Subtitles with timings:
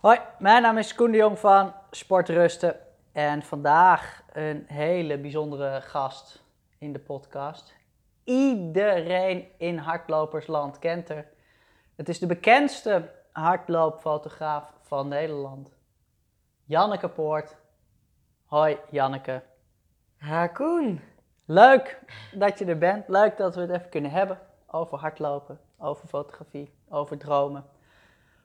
[0.00, 2.76] Hoi, mijn naam is Koen de Jong van Sportrusten.
[3.12, 6.42] En vandaag een hele bijzondere gast
[6.78, 7.74] in de podcast.
[8.24, 11.26] Iedereen in hardlopersland kent haar.
[11.96, 15.76] Het is de bekendste hardloopfotograaf van Nederland.
[16.64, 17.56] Janneke Poort.
[18.44, 19.42] Hoi Janneke.
[20.16, 21.00] Ha Koen.
[21.44, 22.00] Leuk
[22.32, 23.08] dat je er bent.
[23.08, 27.64] Leuk dat we het even kunnen hebben over hardlopen, over fotografie, over dromen.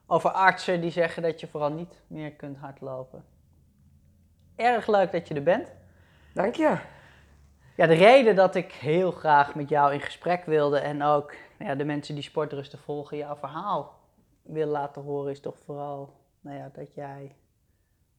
[0.07, 3.25] Over artsen die zeggen dat je vooral niet meer kunt hardlopen.
[4.55, 5.73] Erg leuk dat je er bent.
[6.33, 6.77] Dank je.
[7.75, 11.69] Ja, de reden dat ik heel graag met jou in gesprek wilde en ook nou
[11.69, 13.99] ja, de mensen die sportrusten volgen jouw verhaal
[14.41, 17.35] wil laten horen, is toch vooral nou ja, dat jij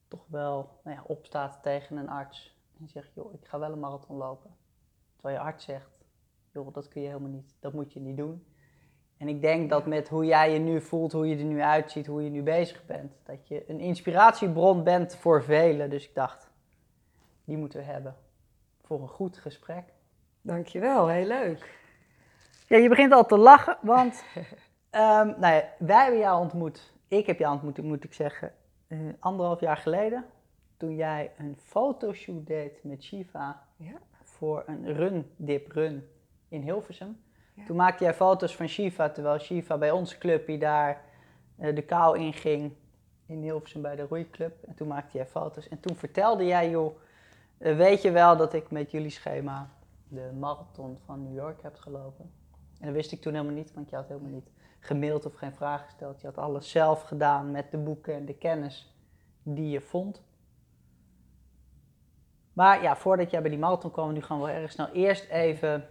[0.08, 3.80] toch wel nou ja, opstaat tegen een arts en zegt, joh, ik ga wel een
[3.80, 4.56] marathon lopen.
[5.14, 5.91] Terwijl je arts zegt,
[6.52, 8.46] joh, dat kun je helemaal niet, dat moet je niet doen.
[9.18, 12.06] En ik denk dat met hoe jij je nu voelt, hoe je er nu uitziet,
[12.06, 15.91] hoe je nu bezig bent, dat je een inspiratiebron bent voor velen.
[15.91, 16.50] Dus ik dacht,
[17.44, 18.16] die moeten we hebben
[18.83, 19.84] voor een goed gesprek.
[20.41, 21.78] Dankjewel, heel leuk.
[22.69, 24.41] Ja, je begint al te lachen, want um,
[25.41, 26.92] nou ja, wij hebben jou ontmoet.
[27.08, 28.53] Ik heb jou ontmoet, moet ik zeggen,
[28.88, 30.25] uh, anderhalf jaar geleden.
[30.77, 33.98] Toen jij een fotoshoot deed met Shiva Ja.
[34.22, 36.08] voor een run, dip run
[36.48, 37.22] in Hilversum.
[37.66, 41.02] Toen maakte jij foto's van Shiva, terwijl Shiva bij onze clubje daar
[41.58, 42.72] uh, de kou inging
[43.27, 44.62] in Hilversum bij de roeiclub.
[44.62, 45.69] En toen maakte jij foto's.
[45.69, 46.97] En toen vertelde jij, joh,
[47.58, 49.70] uh, weet je wel dat ik met jullie schema
[50.08, 52.32] de marathon van New York heb gelopen?
[52.80, 55.55] En dat wist ik toen helemaal niet, want je had helemaal niet gemaild of geen
[55.55, 56.20] vraag gesteld.
[56.20, 58.94] Je had alles zelf gedaan met de boeken en de kennis
[59.42, 60.22] die je vond.
[62.52, 65.88] Maar ja, voordat jij bij die marathon kwam, nu gaan we erg snel eerst even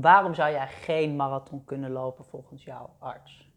[0.00, 3.50] Waarom zou jij geen marathon kunnen lopen volgens jouw arts?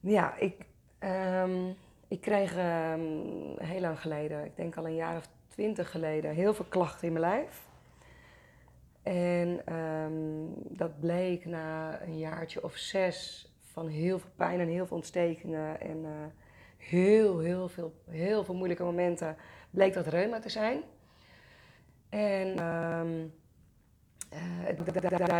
[0.00, 0.66] Ja, ik,
[0.98, 1.76] um,
[2.08, 6.54] ik kreeg um, heel lang geleden, ik denk al een jaar of twintig geleden, heel
[6.54, 7.68] veel klachten in mijn lijf.
[9.02, 14.86] En um, dat bleek na een jaartje of zes van heel veel pijn en heel
[14.86, 16.10] veel ontstekingen en uh,
[16.76, 19.36] heel, heel veel, heel veel moeilijke momenten,
[19.70, 20.82] bleek dat reuma te zijn.
[22.08, 22.58] En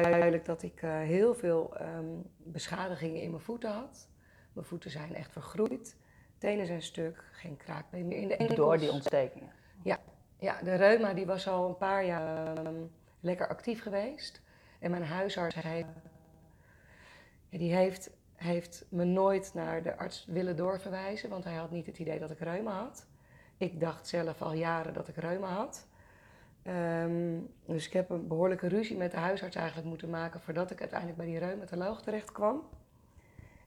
[0.02, 4.08] duidelijk dat ik uh, heel veel um, beschadigingen in mijn voeten had.
[4.52, 5.97] Mijn voeten zijn echt vergroeid.
[6.38, 8.56] Tenen zijn stuk, geen kraakbeen meer in de enkels.
[8.58, 9.52] Door die ontstekingen?
[9.82, 9.98] Ja,
[10.38, 14.41] ja de reuma die was al een paar jaar um, lekker actief geweest.
[14.78, 15.56] En mijn huisarts
[17.50, 21.98] die heeft, heeft me nooit naar de arts willen doorverwijzen, want hij had niet het
[21.98, 23.06] idee dat ik reuma had.
[23.56, 25.86] Ik dacht zelf al jaren dat ik reuma had.
[26.69, 30.81] Um, dus ik heb een behoorlijke ruzie met de huisarts eigenlijk moeten maken voordat ik
[30.81, 32.62] uiteindelijk bij die reumatoloog terecht kwam.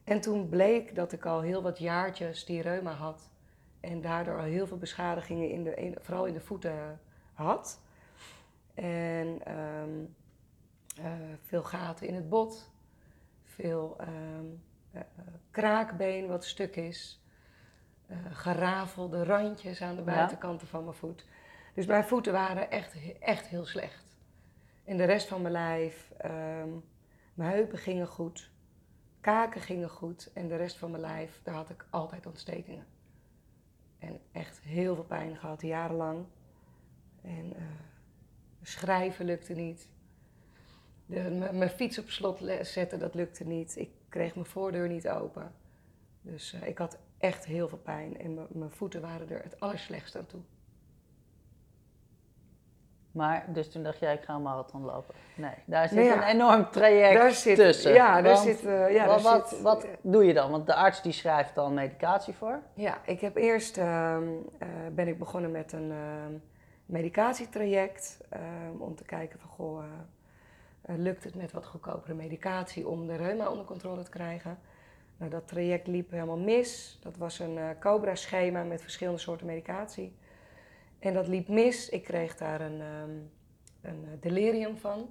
[0.04, 3.30] En toen bleek dat ik al heel wat jaartjes die reuma had
[3.80, 7.00] en daardoor al heel veel beschadigingen, in de, in, vooral in de voeten
[7.32, 7.80] had.
[8.74, 10.14] En um,
[10.98, 11.06] uh,
[11.40, 12.70] veel gaten in het bot,
[13.44, 14.62] veel um,
[14.94, 15.00] uh,
[15.50, 17.24] kraakbeen wat stuk is,
[18.06, 20.72] uh, gerafelde randjes aan de buitenkanten ja.
[20.72, 21.26] van mijn voet.
[21.80, 24.16] Dus mijn voeten waren echt, echt heel slecht.
[24.84, 26.84] En de rest van mijn lijf, um,
[27.34, 28.50] mijn heupen gingen goed,
[29.20, 32.86] kaken gingen goed en de rest van mijn lijf, daar had ik altijd ontstekingen.
[33.98, 36.24] En echt heel veel pijn gehad, jarenlang.
[37.22, 37.62] En uh,
[38.62, 39.88] schrijven lukte niet.
[41.06, 43.76] mijn fiets op slot zetten, dat lukte niet.
[43.76, 45.52] Ik kreeg mijn voordeur niet open.
[46.22, 50.16] Dus uh, ik had echt heel veel pijn en mijn voeten waren er het allerslechtst
[50.16, 50.40] aan toe.
[53.12, 55.14] Maar, dus toen dacht jij, ik ga een marathon lopen.
[55.34, 57.92] Nee, daar zit ja, een enorm traject daar zit, tussen.
[57.92, 58.64] Ja, daar zit...
[58.64, 60.50] Uh, ja, wat, daar wat, zit, wat doe je dan?
[60.50, 62.60] Want de arts die schrijft dan medicatie voor.
[62.74, 63.78] Ja, ik heb eerst...
[63.78, 65.92] Uh, uh, ben ik begonnen met een
[66.86, 68.20] medicatietraject.
[68.78, 69.82] om te kijken van, goh,
[70.82, 74.58] lukt het met wat goedkopere medicatie om de reuma onder controle te krijgen?
[75.16, 76.98] Nou, dat traject liep helemaal mis.
[77.02, 80.18] Dat was een COBRA-schema met verschillende soorten medicatie.
[81.00, 81.88] En dat liep mis.
[81.88, 83.30] Ik kreeg daar een, um,
[83.80, 85.10] een delirium van.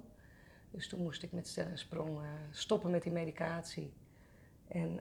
[0.70, 3.92] Dus toen moest ik met stel en sprong uh, stoppen met die medicatie.
[4.68, 5.00] En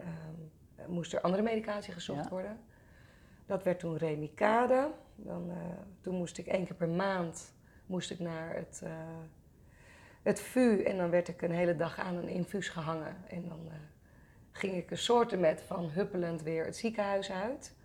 [0.77, 2.29] um, moest er andere medicatie gezocht ja.
[2.29, 2.59] worden.
[3.45, 4.91] Dat werd toen Remicade.
[5.15, 5.55] Dan, uh,
[6.01, 7.53] toen moest ik één keer per maand
[7.85, 8.91] moest ik naar het, uh,
[10.23, 10.83] het VU.
[10.83, 13.15] En dan werd ik een hele dag aan een infuus gehangen.
[13.27, 13.69] En dan
[14.51, 17.75] ging ik een soorten met van huppelend weer het ziekenhuis uit.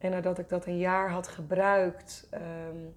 [0.00, 2.94] En nadat ik dat een jaar had gebruikt, um,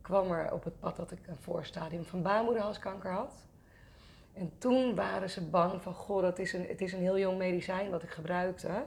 [0.00, 3.44] kwam er op het pad dat ik een voorstadium van baarmoederhalskanker had.
[4.32, 7.38] En toen waren ze bang van, goh, dat is een, het is een heel jong
[7.38, 8.84] medicijn wat ik gebruikte.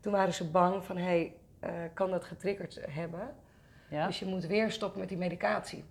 [0.00, 3.34] toen waren ze bang van, hé, hey, eh, kan dat getriggerd hebben?
[3.88, 4.06] Ja?
[4.06, 5.84] Dus je moet weer stoppen met die medicatie.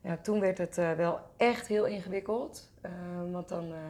[0.00, 2.70] Ja, toen werd het eh, wel echt heel ingewikkeld.
[2.80, 2.90] eh,
[3.30, 3.80] want dan eh,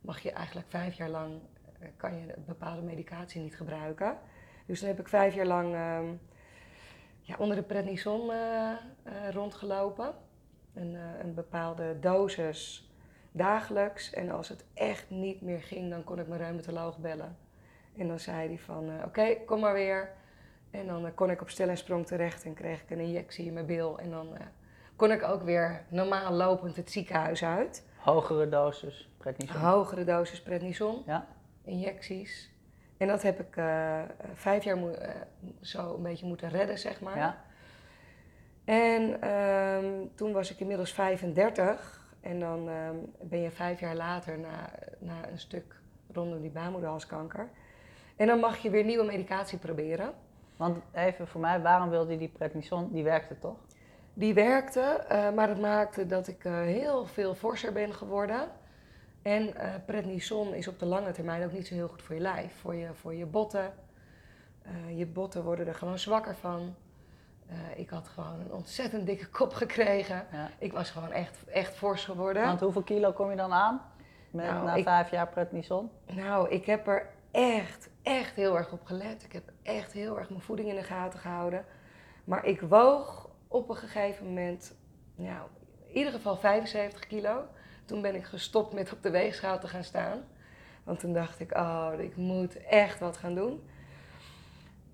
[0.00, 1.40] mag je eigenlijk vijf jaar lang,
[1.78, 4.18] eh, kan je een bepaalde medicatie niet gebruiken.
[4.70, 6.06] Dus toen heb ik vijf jaar lang ehm,
[7.20, 8.76] ja, onder de prednison eh, eh,
[9.30, 10.14] rondgelopen.
[10.74, 12.90] Een, eh, een bepaalde dosis
[13.32, 14.12] dagelijks.
[14.12, 17.36] En als het echt niet meer ging, dan kon ik mijn reumatoloog bellen.
[17.96, 20.10] En dan zei hij van, oké, kom maar weer.
[20.70, 23.52] En dan kon ik op stel en sprong terecht en kreeg ik een injectie in
[23.52, 23.98] mijn bil.
[23.98, 24.36] En dan
[24.96, 27.86] kon ik ook weer normaal lopend het ziekenhuis uit.
[27.96, 29.60] Hogere dosis prednison.
[29.60, 31.26] Hogere dosis prednison, Ja?
[31.64, 32.49] injecties.
[33.00, 34.00] En dat heb ik eh,
[34.34, 35.10] vijf jaar eh,
[35.60, 37.16] zo een beetje moeten redden, zeg maar.
[37.16, 37.44] Ja?
[38.64, 42.08] En ehm, toen was ik inmiddels 35.
[42.20, 45.80] En dan ehm, ben je vijf jaar later na, na een stuk
[46.12, 47.48] rondom die baarmoederhalskanker.
[48.16, 50.12] En dan mag je weer nieuwe medicatie proberen.
[50.56, 52.88] Want even voor mij, waarom wilde je die prednison?
[52.92, 53.58] Die werkte toch?
[54.14, 58.48] Die werkte, eh, maar het maakte dat ik heel veel forser ben geworden.
[59.22, 62.20] En eh prednison is op de lange termijn ook niet zo heel goed voor je
[62.20, 63.72] lijf, voor je, voor je botten.
[64.62, 66.74] Eh, je botten worden er gewoon zwakker van.
[67.46, 70.26] Eh, ik had gewoon een ontzettend dikke kop gekregen.
[70.32, 70.50] Ja.
[70.58, 72.44] Ik was gewoon echt, echt fors geworden.
[72.44, 73.80] Want hoeveel kilo kom je dan aan?
[74.30, 75.90] Met, Nou, na ik- vijf jaar prednison?
[76.06, 79.24] Nou, ik heb er echt, echt heel erg op gelet.
[79.24, 81.64] Ik heb echt heel erg mijn voeding in de gaten gehouden.
[82.24, 84.74] Maar ik woog op een gegeven moment,
[85.14, 85.48] nou,
[85.86, 87.44] in ieder geval 75 kilo.
[87.90, 90.24] Toen ben ik gestopt met op de weegschaal te gaan staan.
[90.84, 93.68] Want toen dacht ik, oh, ik moet echt wat gaan doen.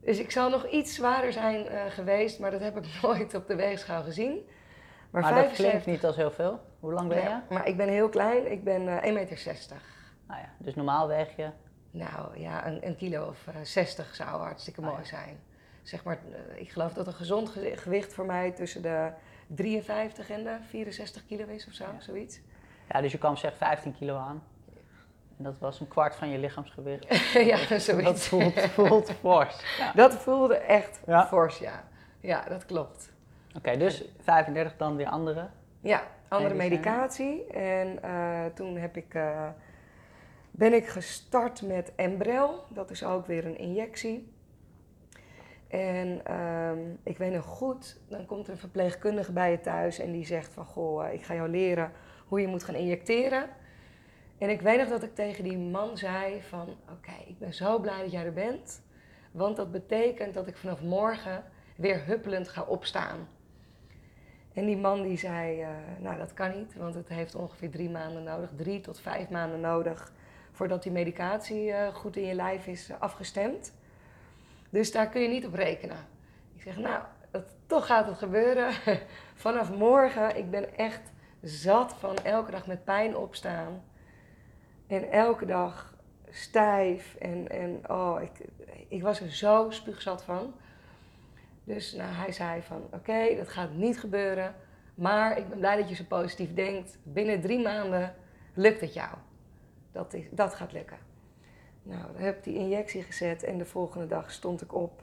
[0.00, 3.46] Dus ik zou nog iets zwaarder zijn eh, geweest, maar dat heb ik nooit op
[3.46, 4.48] de weegschaal gezien.
[5.10, 6.60] Maar, dat klinkt niet als heel veel.
[6.80, 7.22] Hoe lang ben je?
[7.22, 9.80] Ja, maar ik ben heel klein, ik ben eh 1,60 meter.
[10.26, 11.50] Nou ja, dus normaal weeg je.
[11.90, 15.04] Nou ja, een, een kilo of eh, 60 zou hartstikke Ah, mooi ja.
[15.06, 15.38] zijn.
[15.82, 16.18] Zeg maar,
[16.54, 19.10] ik geloof dat een gezond ge- gewicht voor mij tussen de
[19.46, 22.00] 53 en de 64 kilo is of zo, Ja.
[22.00, 22.40] zoiets.
[22.88, 24.42] Ja, dus je kwam zeg 15 kilo aan.
[25.38, 27.06] En dat was een kwart van je lichaamsgewicht.
[27.32, 28.28] ja, Dat zoiets.
[28.28, 29.60] voelt, voelt fors.
[29.78, 29.92] Ja.
[29.94, 31.26] Dat voelde echt Ja.
[31.26, 31.84] fors, ja.
[32.20, 33.12] Ja, dat klopt.
[33.56, 35.48] Oké, dus 35 dan weer andere.
[35.80, 37.46] Ja, andere medicatie.
[37.46, 39.48] En eh, toen heb ik, eh,
[40.50, 42.64] ben ik gestart met Embrel.
[42.68, 44.32] Dat is ook weer een injectie.
[45.68, 50.12] En ehm, ik weet nog goed, dan komt er een verpleegkundige bij je thuis en
[50.12, 50.64] die zegt van...
[50.64, 51.92] Goh, eh, ik ga jou leren
[52.28, 53.48] hoe je moet gaan injecteren.
[54.38, 56.68] En ik weet nog dat ik tegen die man zei van...
[56.90, 58.82] Oké, ik ben zo blij dat jij er bent.
[59.30, 61.44] Want dat betekent dat ik vanaf morgen
[61.76, 63.28] weer huppelend ga opstaan.
[64.56, 65.68] En die man die zei, eh,
[65.98, 69.60] nou dat kan niet, want het heeft ongeveer drie maanden nodig, drie tot vijf maanden
[69.60, 70.12] nodig,
[70.52, 73.72] voordat die medicatie eh, goed in je lijf is eh, afgestemd.
[74.70, 75.96] Dus daar kun je niet op rekenen.
[76.54, 77.02] Ik zeg, nou,
[77.66, 78.72] toch gaat het gebeuren.
[79.34, 81.12] Vanaf morgen, ik ben echt
[81.48, 83.82] zat van elke dag met pijn opstaan.
[84.86, 85.94] En elke dag
[86.30, 87.14] stijf.
[87.14, 88.48] En, en oh, ik,
[88.88, 90.54] ik was er zo spuugzat van.
[91.64, 94.54] Dus nou, hij zei van, oké, dat gaat niet gebeuren.
[94.94, 96.98] Maar ik ben blij dat je zo positief denkt.
[97.02, 98.14] Binnen drie maanden
[98.54, 99.14] lukt het jou.
[99.92, 100.98] Dat, is, dat gaat lukken.
[101.82, 105.02] Nou, dan heb ik die injectie gezet en de volgende dag stond ik op.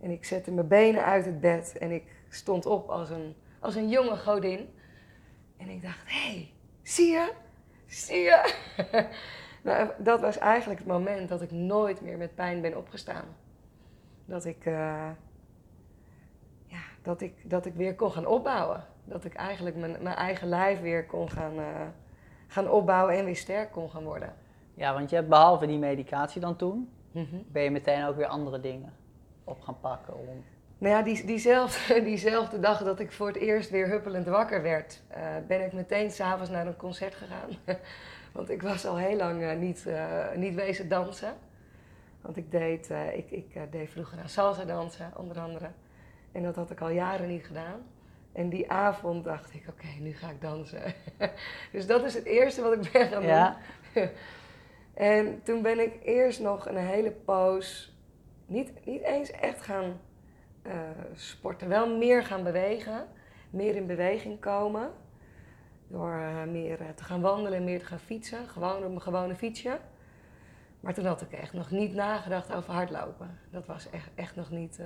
[0.00, 3.74] En ik zette mijn benen uit het bed en ik stond op als een, als
[3.74, 4.68] een jonge godin.
[5.62, 6.52] En ik dacht, hé, hey,
[6.82, 7.32] zie je?
[7.86, 8.54] Zie je?
[9.62, 13.24] nou, dat was eigenlijk het moment dat ik nooit meer met pijn ben opgestaan.
[14.24, 15.10] Dat ik, eh,
[16.66, 18.84] ja, dat ik, dat ik weer kon gaan opbouwen.
[19.04, 21.86] Dat ik eigenlijk mijn, mijn eigen lijf weer kon gaan, eh,
[22.46, 24.34] gaan opbouwen en weer sterk kon gaan worden.
[24.74, 27.36] Ja, want je hebt behalve die medicatie dan toen, Mhm.
[27.48, 28.92] ben je meteen ook weer andere dingen
[29.44, 30.18] op gaan pakken.
[30.18, 30.44] Om...
[30.82, 35.02] Nou ja, die, diezelfde, diezelfde dag dat ik voor het eerst weer huppelend wakker werd,
[35.08, 37.48] eh, ben ik meteen s'avonds naar een concert gegaan.
[38.32, 41.34] Want ik was al heel lang eh, niet, eh, niet wezen dansen.
[42.20, 45.70] Want ik deed, ik, ik deed vroeger aan salsa dansen, onder andere.
[46.32, 47.80] En dat had ik al jaren niet gedaan.
[48.32, 50.82] En die avond dacht ik, oké, nu ga ik dansen.
[51.72, 53.30] dus dat is het eerste wat ik ben gaan doen.
[53.30, 53.56] Ja,
[54.94, 57.96] En toen ben ik eerst nog een hele poos
[58.46, 60.00] niet, niet eens echt gaan
[60.62, 60.80] eh,
[61.14, 61.68] sporten.
[61.68, 63.06] Wel meer gaan bewegen.
[63.50, 64.90] Meer in beweging komen.
[65.86, 68.48] Door eh, meer eh, te gaan wandelen en meer te gaan fietsen.
[68.48, 69.78] Gewoon op mijn gewone fietsje.
[70.80, 73.38] Maar toen had ik echt nog niet nagedacht over hardlopen.
[73.50, 74.82] Dat was echt, echt nog niet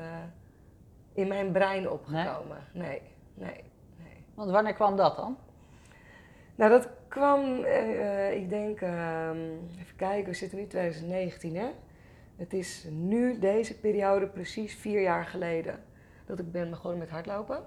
[1.13, 2.59] in mijn brein opgekomen.
[2.73, 3.03] Nee,
[3.35, 3.65] nee,
[3.97, 4.25] nee.
[4.35, 5.39] want wanneer kwam dat dan?
[6.55, 7.65] Nou, dat kwam,
[8.33, 9.39] ik denk, ehm,
[9.81, 11.69] even kijken, we zitten nu 2019 hè.
[12.37, 15.85] Het is nu deze periode precies vier jaar geleden
[16.27, 17.65] dat ik ben begonnen met hardlopen.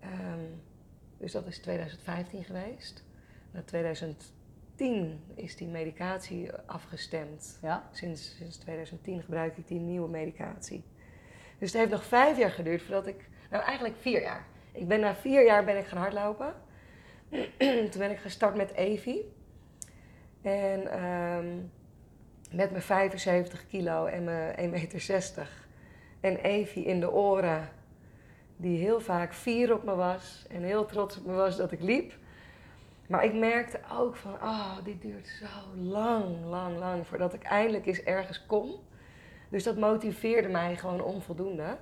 [0.00, 0.44] Ehm,
[1.18, 3.04] dus dat is 2015 geweest.
[3.50, 7.58] Na 2010 is die medicatie afgestemd.
[7.62, 7.88] Ja.
[7.92, 10.84] Sinds, sinds 2010 gebruik ik die nieuwe medicatie.
[11.58, 13.28] Dus het heeft nog vijf jaar geduurd voordat ik...
[13.50, 14.46] Nou, eigenlijk vier jaar.
[14.72, 16.54] Ik ben na vier jaar ben ik gaan hardlopen.
[17.90, 19.20] Toen ben ik gestart met Evi.
[20.42, 21.46] En ehm,
[22.52, 25.48] met mijn 75 kilo en mijn 1,60 meter.
[26.20, 27.68] En Evi in de oren,
[28.56, 31.80] die heel vaak fier op me was en heel trots op me was dat ik
[31.80, 32.12] liep.
[33.08, 37.86] Maar ik merkte ook van, oh, dit duurt zo lang, lang, lang voordat ik eindelijk
[37.86, 38.70] eens ergens kom.
[39.48, 41.76] Dus dat motiveerde mij gewoon onvoldoende.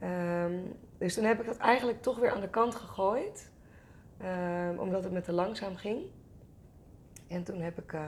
[0.00, 0.58] Ehm,
[0.98, 3.52] dus toen heb ik dat eigenlijk toch weer aan de kant gegooid.
[4.18, 6.02] Ehm, omdat het me te langzaam ging.
[7.28, 8.00] En toen heb ik uh,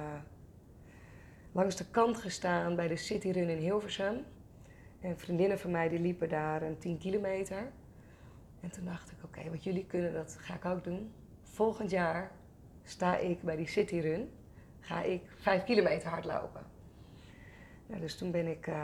[1.56, 4.24] langs de kant gestaan bij de Cityrun in Hilversum.
[5.00, 7.70] En vriendinnen van mij die liepen daar een 10 kilometer.
[8.60, 11.12] En toen dacht ik, oké, wat jullie kunnen, dat ga ik ook doen.
[11.42, 12.30] Volgend jaar
[12.82, 14.30] sta ik bij die Cityrun.
[14.80, 16.62] Ga ik 5 kilometer hardlopen.
[17.86, 18.74] Nou, dus toen ben ik uh,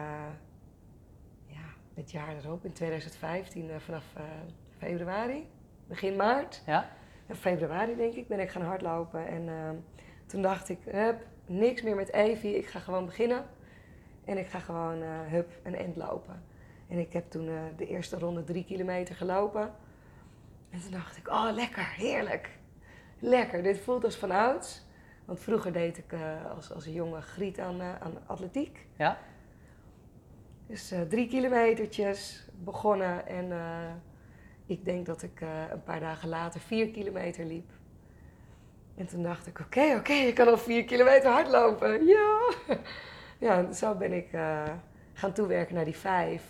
[1.47, 1.64] ja,
[1.95, 4.23] het jaar erop, in 2015, uh, vanaf uh,
[4.79, 5.47] februari,
[5.87, 6.62] begin maart.
[6.67, 6.91] Ja.
[7.26, 9.26] In februari denk ik, ben ik gaan hardlopen.
[9.26, 9.85] En
[10.26, 13.44] toen dacht ik, hup, niks meer met Evie, ik ga gewoon beginnen.
[14.25, 16.42] En ik ga gewoon, hup, een end lopen.
[16.88, 19.75] En ik heb toen de eerste ronde drie kilometer gelopen.
[20.71, 22.50] En toen dacht ik, oh lekker, heerlijk.
[23.18, 24.87] Lekker, dit voelt als van ouds.
[25.25, 28.87] Want vroeger deed ik uh, als, als jonge griet aan, aan atletiek.
[28.97, 29.18] Ja.
[30.66, 33.52] Dus drie kilometertjes begonnen en
[34.66, 35.40] ik denk dat ik
[35.71, 37.71] een paar dagen later vier kilometer liep.
[39.02, 42.06] En toen dacht ik, oké, okay, oké, okay, ik kan al vier kilometer hardlopen.
[42.06, 42.52] Ja!
[43.47, 44.28] ja, zo ben ik
[45.12, 46.42] gaan toewerken naar die vijf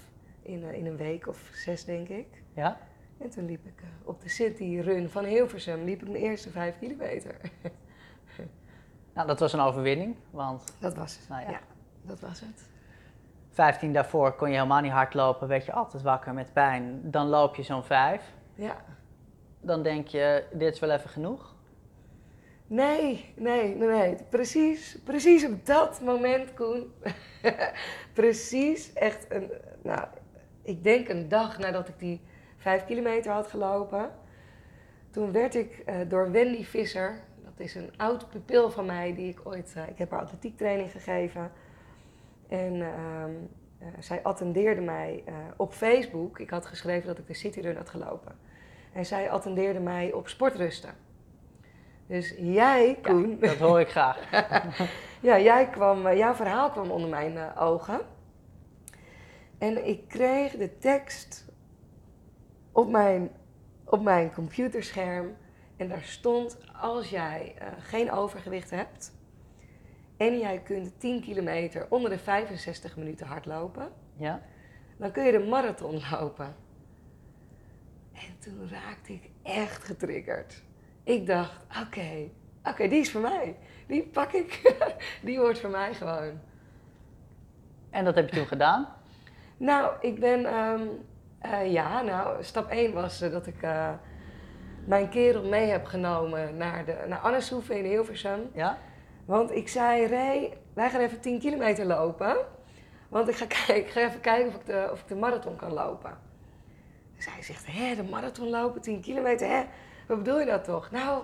[0.42, 2.26] in, in een week of zes, denk ik.
[2.54, 2.78] Ja.
[3.18, 6.78] En toen liep ik op de City Run van Hilversum, liep ik mijn eerste vijf
[6.78, 7.34] kilometer.
[9.14, 10.76] Nou, dat was een overwinning, want...
[10.78, 11.50] Dat was het, nou ja.
[11.50, 11.60] ja.
[12.02, 12.70] Dat was het.
[13.50, 17.00] 15 daarvoor kon je helemaal niet hardlopen, werd je altijd wakker met pijn.
[17.10, 18.32] Dan loop je zo'n 5.
[18.54, 18.76] Ja.
[19.60, 21.51] Dan denk je, dit is wel even genoeg.
[22.72, 24.16] Nee, nee, nee, nee.
[24.28, 26.92] Precies, precies op dat moment, Koen.
[28.12, 29.50] precies, echt een,
[29.82, 30.06] nou,
[30.62, 32.20] ik denk een dag nadat ik die
[32.56, 34.10] 5 kilometer had gelopen.
[35.10, 39.28] Toen werd ik uh, door Wendy Visser, dat is een oud pupil van mij die
[39.28, 41.52] ik ooit, uh, ik heb haar atletiektraining gegeven.
[42.48, 45.24] En uh, uh, zij attendeerde mij
[45.56, 46.38] op Facebook.
[46.38, 48.38] Ik had geschreven dat ik de Cityrun had gelopen.
[48.92, 50.94] En zij attendeerde mij op sportrusten.
[52.12, 53.38] Dus jij, Koen...
[53.40, 54.30] Ja, dat hoor ik graag.
[55.28, 58.00] ja, jij kwam, jouw verhaal kwam onder mijn ogen.
[59.58, 61.52] En ik kreeg de tekst
[62.72, 63.30] op mijn,
[63.84, 65.36] op mijn computerscherm
[65.76, 69.12] en daar stond, als jij uh, geen overgewicht hebt
[70.16, 74.42] en jij kunt 10 kilometer onder de 65 minuten hardlopen, ja.
[74.96, 76.54] dan kun je de marathon lopen.
[78.12, 80.62] En toen raakte ik echt getriggerd.
[81.04, 83.56] Ik dacht, oké, okay, oké, okay, die is voor mij.
[83.86, 84.76] Die pak ik.
[85.22, 86.40] die wordt voor mij gewoon.
[87.90, 88.88] En dat heb je toen gedaan?
[89.56, 90.88] Nou, ik ben, um,
[91.46, 93.90] uh, ja, nou, stap 1 was uh, dat ik uh,
[94.84, 98.50] mijn kerel mee heb genomen naar, de, naar in Hilversum.
[98.54, 98.78] Ja?
[99.24, 102.36] Want ik zei, Ray, wij gaan even 10 kilometer lopen.
[103.08, 105.56] Want ik ga, kijken, ik ga even kijken of ik, de, of ik de marathon
[105.56, 106.18] kan lopen.
[107.16, 109.62] Dus hij zegt, hè, de marathon lopen, 10 kilometer, hè?
[110.12, 110.90] Wat bedoel je dat toch?
[110.90, 111.22] Nou,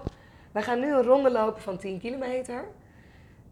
[0.53, 2.65] wij gaan nu een ronde lopen van 10 kilometer.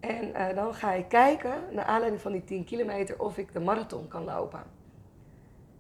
[0.00, 3.61] En uh, dan ga ik kijken, naar aanleiding van die 10 kilometer, of ik de
[3.61, 4.62] marathon kan lopen.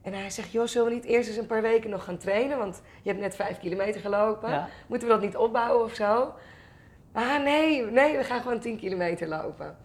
[0.02, 2.58] En hij zegt, joh, zullen we niet eerst eens een paar weken nog gaan trainen?
[2.58, 4.50] Want je hebt net 5 kilometer gelopen.
[4.50, 4.68] Ja.
[4.86, 6.34] Moeten we dat niet opbouwen of zo?
[7.12, 9.76] Ah, nee, nee, we gaan gewoon 10 kilometer lopen.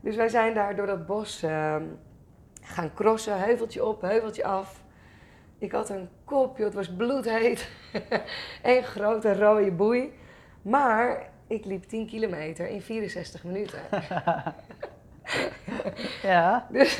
[0.00, 1.76] Dus wij zijn daar door dat bos uh,
[2.60, 4.82] gaan crossen, heuveltje op, heuveltje af.
[5.58, 7.68] Ik had een kop, joh, het was bloedheet.
[8.62, 10.12] Eén grote rode boei.
[10.62, 13.80] Maar ik liep 10 kilometer in 64 minuten.
[16.22, 16.66] ja.
[16.72, 16.98] Dus,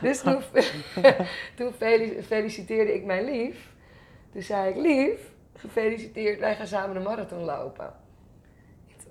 [0.00, 0.42] dus toen,
[1.56, 1.72] toen
[2.22, 3.72] feliciteerde ik mijn lief.
[4.32, 7.92] Toen zei ik, lief, gefeliciteerd, wij gaan samen de marathon lopen.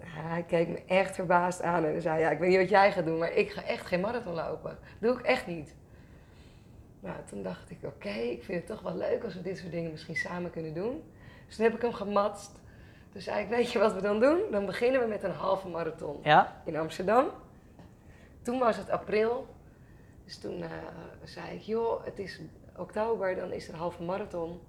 [0.03, 3.05] Hij keek me echt verbaasd aan en zei, ja, ik weet niet wat jij gaat
[3.05, 4.77] doen, maar ik ga echt geen marathon lopen.
[4.99, 5.75] Dat doe ik echt niet.
[6.99, 9.57] Nou, toen dacht ik, oké, okay, ik vind het toch wel leuk als we dit
[9.57, 11.03] soort dingen misschien samen kunnen doen.
[11.45, 12.51] Dus toen heb ik hem gematst.
[13.11, 14.39] Toen zei ik, weet je wat we dan doen?
[14.51, 16.61] Dan beginnen we met een halve marathon ja.
[16.65, 17.25] in Amsterdam.
[18.41, 19.47] toen was het april.
[20.25, 20.69] Dus toen eh,
[21.23, 22.41] zei ik, joh, het is
[22.77, 24.59] oktober, dan is er een halve marathon.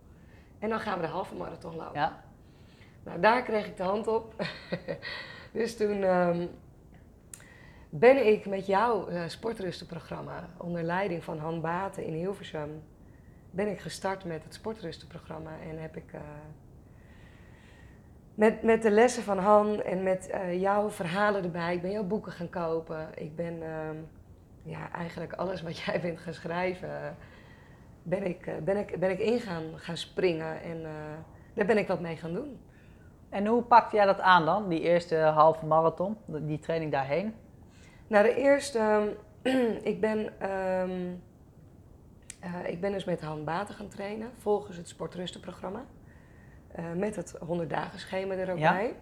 [0.58, 2.00] En dan gaan we de halve marathon lopen.
[2.00, 2.22] Ja.
[3.02, 4.34] Nou, daar kreeg ik de hand op.
[5.52, 6.46] dus toen ehm,
[7.90, 12.82] ben ik met jouw uh, sportrustenprogramma onder leiding van Han Baten in Hilversum
[13.50, 16.20] ben ik gestart met het sportrustenprogramma en heb ik uh,
[18.34, 22.04] met, met de lessen van Han en met uh, jouw verhalen erbij, ik ben jouw
[22.04, 23.08] boeken gaan kopen.
[23.14, 23.90] Ik ben uh,
[24.62, 27.16] ja, eigenlijk alles wat jij bent gaan schrijven,
[28.02, 30.82] ben ik, ben ik, ben ik in gaan, gaan springen en
[31.54, 32.60] daar ben ik wat mee gaan doen.
[33.28, 37.34] En hoe pakte jij dat aan dan, die eerste halve marathon, die training daarheen?
[38.10, 39.16] Nou, de eerste,
[39.92, 40.18] ik ben,
[40.50, 41.22] um,
[42.44, 45.84] uh, ik ben dus met Han Baten gaan trainen, volgens het sportrustenprogramma.
[46.78, 48.72] Uh, met het 100 dagen schema er ook ja.
[48.72, 48.96] bij.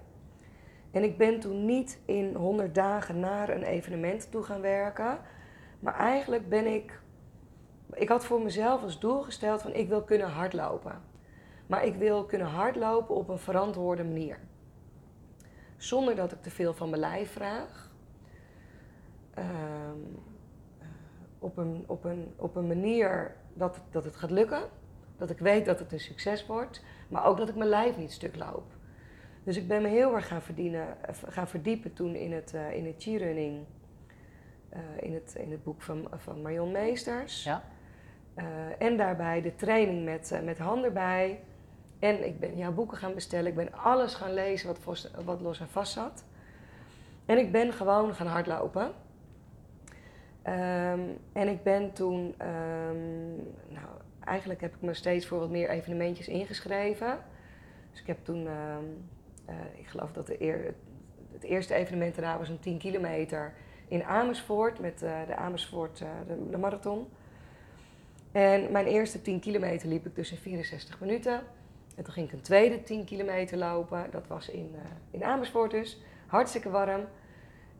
[0.90, 5.18] En ik ben toen niet in 100 dagen naar een evenement toe gaan werken.
[5.80, 7.00] Maar eigenlijk ben ik.
[7.92, 11.02] Ik had voor mezelf als doel gesteld van ik wil kunnen hardlopen.
[11.66, 14.38] Maar ik wil kunnen hardlopen op een verantwoorde manier.
[15.76, 17.88] Zonder dat ik te veel van mijn lijf vraag.
[19.38, 20.23] Um,
[21.38, 24.62] op, een, op, een, op een manier dat, dat het gaat lukken.
[25.16, 26.85] Dat ik weet dat het een succes wordt.
[27.09, 28.64] Maar ook dat ik mijn lijf niet stuk loop.
[29.45, 32.87] Dus ik ben me heel erg gaan, verdienen, gaan verdiepen toen in het, uh, in
[32.87, 33.64] het G-running.
[34.73, 37.45] Uh, in, het, in het boek van, van Marion Meesters.
[37.45, 37.62] Ja.
[38.37, 38.45] Uh,
[38.78, 41.40] en daarbij de training met, met hand erbij.
[41.99, 43.47] En ik ben jouw boeken gaan bestellen.
[43.47, 46.25] Ik ben alles gaan lezen wat, wat los en vast zat.
[47.26, 48.92] En ik ben gewoon gaan hardlopen.
[50.49, 53.35] Um, en ik ben toen, um,
[53.69, 53.88] nou,
[54.25, 57.19] eigenlijk heb ik me steeds voor wat meer evenementjes ingeschreven.
[57.90, 59.09] Dus ik heb toen, um,
[59.49, 60.75] uh, ik geloof dat de eer,
[61.33, 63.52] het eerste evenement daarna was een 10 kilometer
[63.88, 67.08] in Amersfoort met uh, de Amersfoort, de, de, marathon.
[68.32, 71.41] En mijn eerste 10 kilometer liep ik dus in 64 minuten.
[71.97, 74.06] En toen ging ik een tweede 10 kilometer lopen.
[74.11, 74.75] Dat was in,
[75.11, 76.00] in Amersfoort dus.
[76.26, 77.04] Hartstikke warm.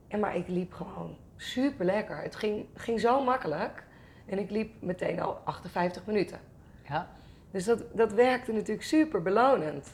[0.09, 2.23] En maar ik liep gewoon super lekker.
[2.23, 3.85] Het ging, ging zo makkelijk.
[4.27, 6.41] En ik liep meteen al 58 minuten.
[6.89, 7.09] Ja.
[7.51, 9.91] Dus dat, dat werkte natuurlijk super belonend.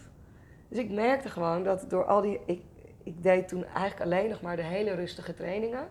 [0.69, 2.41] Dus ik merkte gewoon dat door al die.
[2.47, 2.63] Ik,
[3.03, 5.89] ik deed toen eigenlijk alleen nog maar de hele rustige trainingen.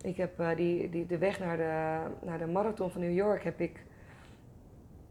[0.00, 3.44] Ik heb uh, die, die, de weg naar de, naar de marathon van New York
[3.44, 3.84] heb ik,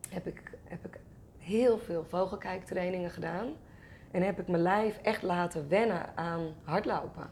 [0.09, 0.99] heb ik, heb ik
[1.37, 3.47] heel veel vogelkijktrainingen gedaan.
[4.11, 7.29] En heb ik mijn lijf echt laten wennen aan hardlopen.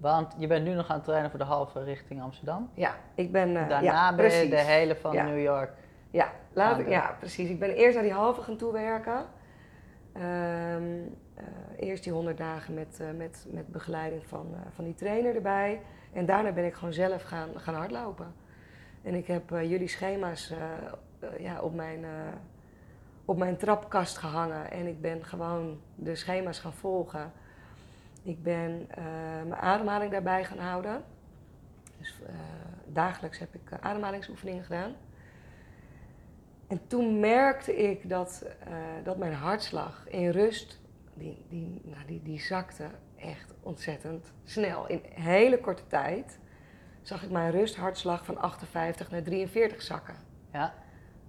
[0.00, 2.70] Want je bent nu nog aan het trainen voor de halve richting Amsterdam.
[2.74, 3.48] Ja, ik ben.
[3.48, 5.24] Uh, Daarna ja, ben je de hele van Ja.
[5.24, 5.72] New York.
[6.10, 7.48] Ja, laat ik, ja, precies.
[7.48, 9.24] Ik ben eerst naar die halve gaan toewerken.
[10.12, 10.22] Ehm,
[11.34, 11.44] eh,
[11.88, 15.80] eerst die 100 dagen met, eh, met, met begeleiding van, eh, van die trainer erbij.
[16.12, 18.34] En daarna ben ik gewoon zelf gaan, gaan hardlopen.
[19.02, 20.58] En ik heb eh, jullie schema's eh,
[21.30, 22.10] eh, ja, op, mijn, eh,
[23.24, 24.70] op mijn trapkast gehangen.
[24.70, 27.32] En ik ben gewoon de schema's gaan volgen.
[28.22, 29.04] Ik ben eh,
[29.46, 31.04] mijn ademhaling daarbij gaan houden.
[31.98, 32.34] Dus eh,
[32.86, 34.94] dagelijks heb ik eh, ademhalingsoefeningen gedaan.
[36.66, 38.46] En toen merkte ik dat,
[39.04, 40.80] dat mijn hartslag in rust,
[41.14, 44.86] die, die, nou, die, die zakte echt ontzettend snel.
[44.86, 46.38] In hele korte tijd
[47.02, 50.14] zag ik mijn rusthartslag van 58 naar 43 zakken.
[50.52, 50.74] Ja.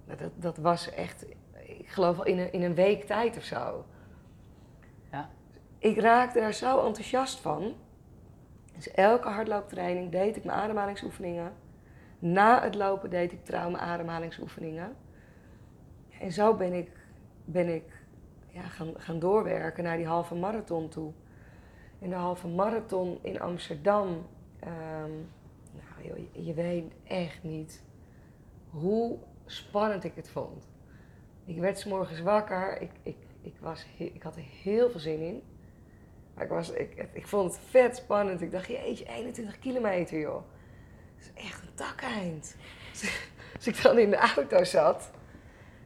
[0.04, 1.24] Nou, Dat, dat was echt,
[1.66, 3.84] ik geloof wel in een, in een week tijd of zo.
[5.82, 7.74] Ik raakte daar zo enthousiast van.
[8.74, 11.52] Dus elke hardlooptraining deed ik mijn ademhalingsoefeningen.
[12.18, 14.96] Na het lopen deed ik trouw mijn ademhalingsoefeningen.
[16.20, 16.90] En zo ben ik,
[17.44, 17.84] ben ik
[18.48, 21.12] ja, gaan, gaan doorwerken naar die halve marathon toe.
[21.98, 24.26] En de halve marathon in Amsterdam.
[24.58, 25.12] ehm,
[25.72, 27.84] nou je, weet echt niet
[28.70, 30.68] hoe spannend ik het vond.
[31.44, 32.80] Ik werd 's morgens wakker.
[32.80, 35.42] Ik, ik, ik, was, ik had er heel veel zin in.
[36.34, 38.40] Maar ik, was, ik, ik vond het vet spannend.
[38.40, 40.42] Ik dacht, jeetje, 21 kilometer joh.
[41.16, 42.56] Dat is echt een takeind.
[43.56, 45.10] Als ik dan in de auto zat,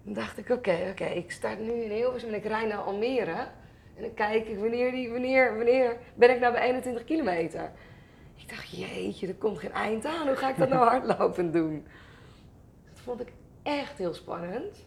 [0.03, 3.49] dan dacht ik, oké, oké, ik start nu in Hilversum en ik rijd naar Almere.
[3.95, 7.73] En dan kijk ik, wanneer, die, wanneer, wanneer ben ik nou bij 21 kilometer?
[8.35, 10.27] Ik dacht, jeetje, er komt geen eind aan.
[10.27, 11.87] Hoe ga ik dat nou hardlopend doen?
[12.91, 13.33] Dat vond ik
[13.63, 14.87] echt heel spannend.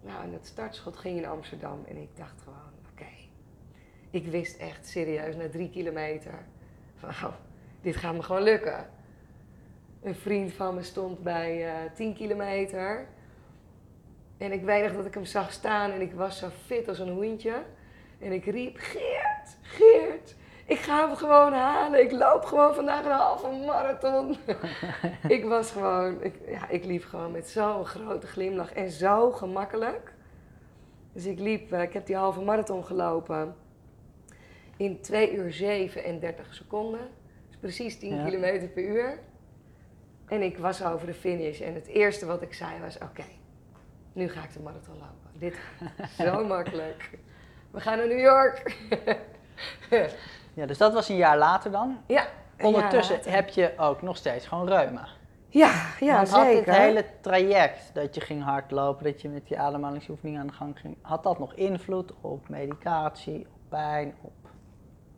[0.00, 2.71] Nou, en het startschot ging in Amsterdam en ik dacht gewoon.
[4.12, 6.34] Ik wist echt serieus na drie kilometer
[6.96, 7.30] van,
[7.80, 8.90] dit gaat me gewoon lukken.
[10.02, 13.06] Een vriend van me stond bij eh 10 kilometer.
[14.38, 16.98] En ik weet nog dat ik hem zag staan en ik was zo fit als
[16.98, 17.62] een hoentje.
[18.18, 20.34] En ik riep, Geert, Geert,
[20.66, 22.00] ik ga hem gewoon halen.
[22.00, 24.36] Ik loop gewoon vandaag een halve marathon.
[25.36, 30.14] ik was gewoon, ik, ja, ik liep gewoon met zo'n grote glimlach en zo gemakkelijk.
[31.12, 33.54] Dus ik liep, eh, ik heb die halve marathon gelopen
[34.82, 37.00] in 2 uur 37 seconden.
[37.48, 38.24] Dus precies 10 Ja.
[38.24, 39.18] kilometer per uur.
[40.28, 43.24] En ik was over de finish en het eerste wat ik zei was, oké,
[44.12, 45.38] nu ga ik de marathon lopen.
[45.38, 47.10] Dit gaat zo makkelijk.
[47.70, 48.62] We gaan naar New York.
[50.54, 51.98] Ja, dus dat was een jaar later dan.
[52.06, 52.26] ja.
[52.62, 53.32] Ondertussen later.
[53.32, 55.08] heb je ook nog steeds gewoon reuma.
[55.48, 56.72] Ja, ja Want had zeker.
[56.72, 60.78] het hele traject dat je ging hardlopen, dat je met die ademhalingsoefeningen aan de gang
[60.78, 64.32] ging, had dat nog invloed op medicatie, op pijn, op...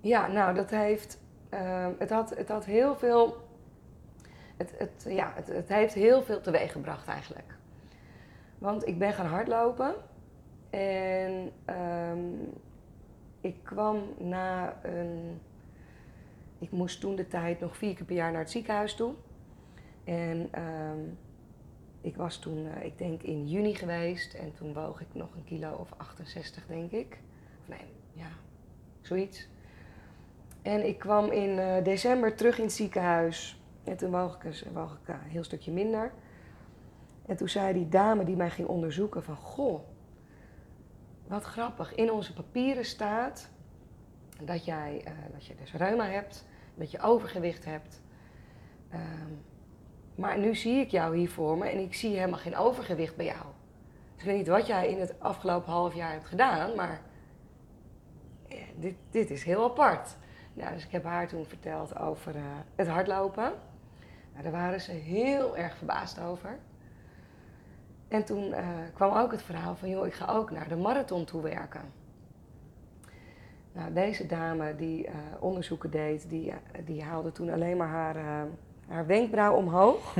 [0.05, 1.19] Ja, nou, dat heeft.
[1.49, 3.49] ehm, het, had, het had heel veel.
[4.57, 7.57] Het, het, ja, het, het heeft heel veel teweeg gebracht eigenlijk.
[8.59, 9.95] Want ik ben gaan hardlopen.
[10.71, 12.19] En ehm,
[13.41, 15.41] ik kwam na een.
[16.59, 19.15] Ik moest toen de tijd nog vier keer per jaar naar het ziekenhuis toe.
[20.05, 21.01] En ehm,
[22.01, 24.35] ik was toen, eh, ik denk in juni geweest.
[24.35, 27.19] En toen woog ik nog een kilo of 68, denk ik.
[27.61, 28.29] Of nee, ja,
[29.01, 29.53] zoiets.
[30.65, 33.61] En ik kwam in eh, december terug in het ziekenhuis.
[33.85, 36.13] En toen woog ik, een- eh, heel stukje minder.
[37.27, 39.37] En toen zei die dame die mij ging onderzoeken van...
[39.37, 39.81] Goh,
[41.27, 41.95] wat grappig.
[41.95, 43.51] In onze papieren staat
[44.43, 46.47] dat, jij, eh, dat je dus reuma hebt.
[46.75, 48.03] Dat je overgewicht hebt.
[48.91, 49.33] Ehm,
[50.15, 53.25] maar nu zie ik jou hier voor me en ik zie helemaal geen overgewicht bij
[53.27, 53.45] jou.
[54.15, 57.01] Dus ik weet niet wat jij in het afgelopen half jaar hebt gedaan, maar
[58.49, 60.17] ja, dit, dit is heel apart.
[60.55, 62.43] Nou, dus ik heb haar toen verteld over eh,
[62.75, 63.53] het hardlopen.
[64.33, 66.59] Nou, daar waren ze heel erg verbaasd over.
[68.09, 71.25] En toen eh, kwam ook het verhaal van, joh, ik ga ook naar de marathon
[71.25, 71.83] toe werken.
[73.73, 76.53] Nou, deze dame die eh, onderzoeken deed, die,
[76.85, 78.47] die haalde toen alleen maar haar,
[78.89, 80.17] haar wenkbrauw omhoog.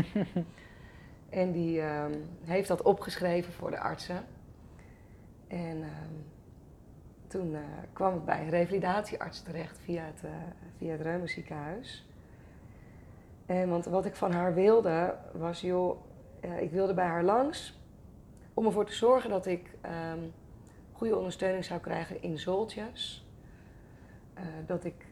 [1.29, 2.13] en die ehm,
[2.45, 4.25] heeft dat opgeschreven voor de artsen.
[5.49, 6.15] En ehm,
[7.35, 7.61] toen eh,
[7.93, 10.31] kwam ik bij een revalidatiearts terecht via het, eh
[10.77, 10.97] via
[11.47, 12.03] het.
[13.47, 16.01] En want wat ik van haar wilde was, joh,
[16.41, 17.81] eh, ik wilde bij haar langs
[18.55, 20.19] om ervoor te zorgen dat ik ehm,
[20.93, 23.29] goede ondersteuning zou krijgen in zoltjes.
[24.67, 25.07] Dat ik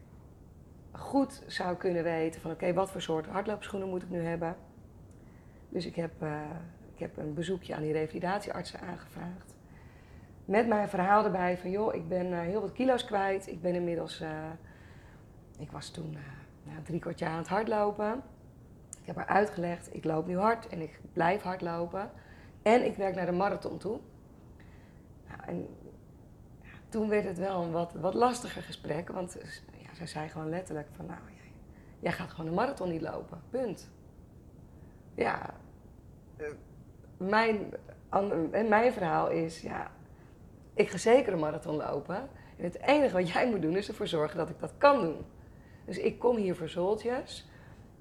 [0.91, 4.57] goed zou kunnen weten van oké, wat voor soort hardloopschoenen moet ik nu hebben.
[5.69, 6.13] Dus ik heb,
[6.95, 9.52] ik heb een bezoekje aan die revalidatieartsen aangevraagd.
[10.45, 13.47] Met mijn verhaal erbij van joh, ik ben eh, heel wat kilo's kwijt.
[13.47, 14.51] Ik ben inmiddels, eh,
[15.59, 16.17] ik was toen
[16.63, 18.23] nou, drie kwart jaar aan het hardlopen.
[19.01, 22.11] Ik heb haar uitgelegd, ik loop nu hard en ik blijf hardlopen.
[22.63, 24.01] En ik werk naar de marathon toe.
[25.29, 25.69] Nou, en
[26.89, 29.37] toen werd het wel een wat, wat lastiger gesprek, want
[29.83, 31.53] ja, zij zei gewoon letterlijk van nou, jij,
[31.99, 33.91] jij gaat gewoon de marathon niet lopen, punt.
[35.15, 35.55] Ja,
[37.17, 37.75] mijn,
[38.51, 39.91] en mijn verhaal is, ja,
[40.75, 42.17] ik ga zeker een marathon lopen.
[42.57, 45.17] En het enige wat jij moet doen is ervoor zorgen dat ik dat kan doen.
[45.85, 47.49] Dus ik kom hier voor zoltjes.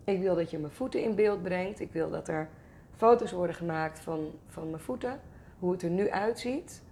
[0.04, 1.80] Ik wil dat je mijn voeten in beeld brengt.
[1.80, 2.50] Ik wil dat er
[2.96, 5.20] foto's worden gemaakt van, van mijn voeten.
[5.60, 6.84] Hoe het er nu uitziet.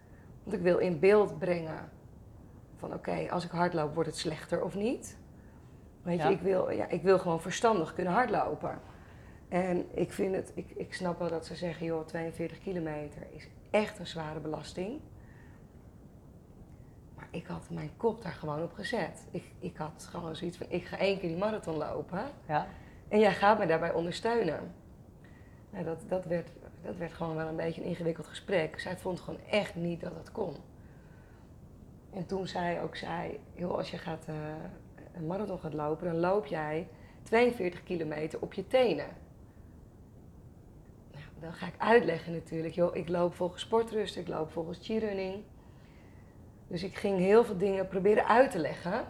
[0.44, 1.90] Want ik wil in beeld brengen
[2.78, 5.18] van oké, als ik hardloop wordt het slechter of niet.
[6.02, 6.28] Weet Ja.
[6.28, 8.80] je, ik wil, ja, ik wil gewoon verstandig kunnen hardlopen.
[9.50, 13.48] En ik vind het, ik, ik snap wel dat ze zeggen, joh, 42 kilometer is
[13.72, 15.00] echt een zware belasting.
[17.32, 19.28] Ik had mijn kop daar gewoon op gezet.
[19.32, 22.24] Ik, ik had gewoon zoiets van, ik ga één keer die marathon lopen.
[22.48, 22.68] Ja?
[23.08, 24.74] En jij gaat me daarbij ondersteunen.
[25.70, 26.50] Nou, dat, dat, werd,
[26.82, 28.80] dat werd gewoon wel een beetje een ingewikkeld gesprek.
[28.80, 30.56] Zij vond gewoon echt niet dat het kon.
[32.14, 34.36] En toen zei ook zij, joh, als je gaat, eh,
[35.14, 36.88] een marathon gaat lopen, dan loop jij
[37.24, 39.08] 42 kilometer op je tenen.
[41.12, 45.44] Nou, dan ga ik uitleggen natuurlijk, joh, ik loop volgens sportrust, ik loop volgens G-running.
[46.70, 49.06] Dus ik ging heel veel dingen proberen uit te leggen.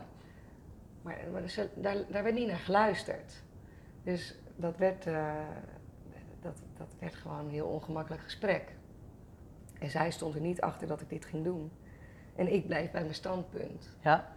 [1.01, 3.43] Maar, maar dus, daar, daar werd niet naar geluisterd.
[4.03, 5.33] Dus dat werd, eh,
[6.41, 8.75] dat, dat werd gewoon een heel ongemakkelijk gesprek.
[9.79, 11.71] En zij stond er niet achter dat ik dit ging doen.
[12.35, 13.89] En ik bleef bij mijn standpunt.
[14.01, 14.33] Ja?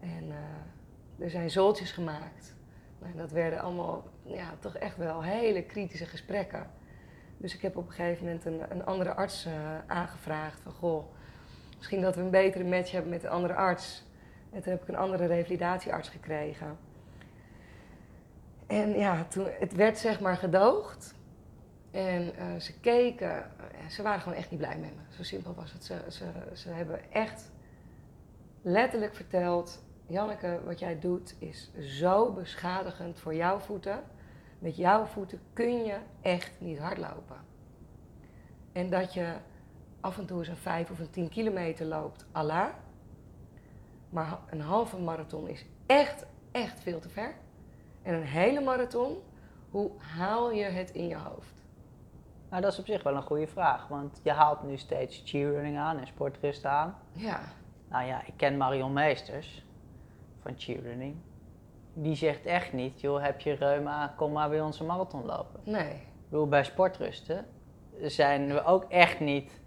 [0.00, 2.56] En eh, er zijn zoltjes gemaakt.
[2.98, 6.70] Nou, dat werden allemaal ja, toch echt wel hele kritische gesprekken.
[7.36, 9.52] Dus ik heb op een gegeven moment een, een andere arts eh,
[9.86, 10.60] aangevraagd.
[10.60, 11.04] Van goh,
[11.78, 14.06] misschien dat we een betere match hebben met een andere arts.
[14.52, 16.78] En toen heb ik een andere revalidatiearts gekregen.
[18.66, 21.14] En ja, toen, het werd zeg maar gedoogd.
[21.90, 25.16] En eh, ze keken, eh, ze waren gewoon echt niet blij met me.
[25.16, 25.84] Zo simpel was het.
[25.84, 27.50] Ze, ze, ze hebben echt
[28.62, 34.02] letterlijk verteld: Janneke, wat jij doet is zo beschadigend voor jouw voeten.
[34.58, 37.36] Met jouw voeten kun je echt niet hardlopen.
[38.72, 39.32] En dat je
[40.00, 42.66] af en toe eens een 5 of een 10 kilometer loopt, Allah.
[44.10, 47.34] Maar een halve marathon is echt, echt veel te ver.
[48.02, 49.16] En een hele marathon,
[49.70, 51.64] hoe haal je het in je hoofd?
[52.50, 55.78] Nou, dat is op zich wel een goede vraag, want je haalt nu steeds cheerleading
[55.78, 56.96] aan en sportrust aan.
[57.12, 57.40] Ja,
[57.88, 59.66] Nou ja, ik ken Marion Meesters
[60.42, 61.16] van cheerleading.
[61.94, 65.60] Die zegt echt niet, joh, heb je reuma, kom maar bij ons een marathon lopen.
[65.64, 65.92] nee.
[65.92, 67.46] Ik bedoel, bij sportrusten
[68.02, 69.60] zijn we ook echt niet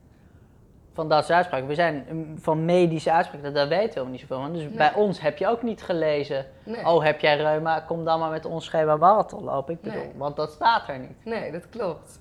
[1.02, 1.68] van dat soort uitspraken.
[1.68, 2.06] We zijn
[2.42, 4.54] van medische uitspraken, daar weten we niet zoveel van.
[4.54, 4.72] Dus Nee.
[4.76, 6.86] bij ons heb je ook niet gelezen, Nee.
[6.88, 9.74] oh heb jij reuma, kom dan maar met ons schema marathon lopen.
[9.74, 10.12] Ik bedoel, Nee.
[10.16, 11.26] want dat staat er niet.
[11.26, 12.20] Nee, dat klopt.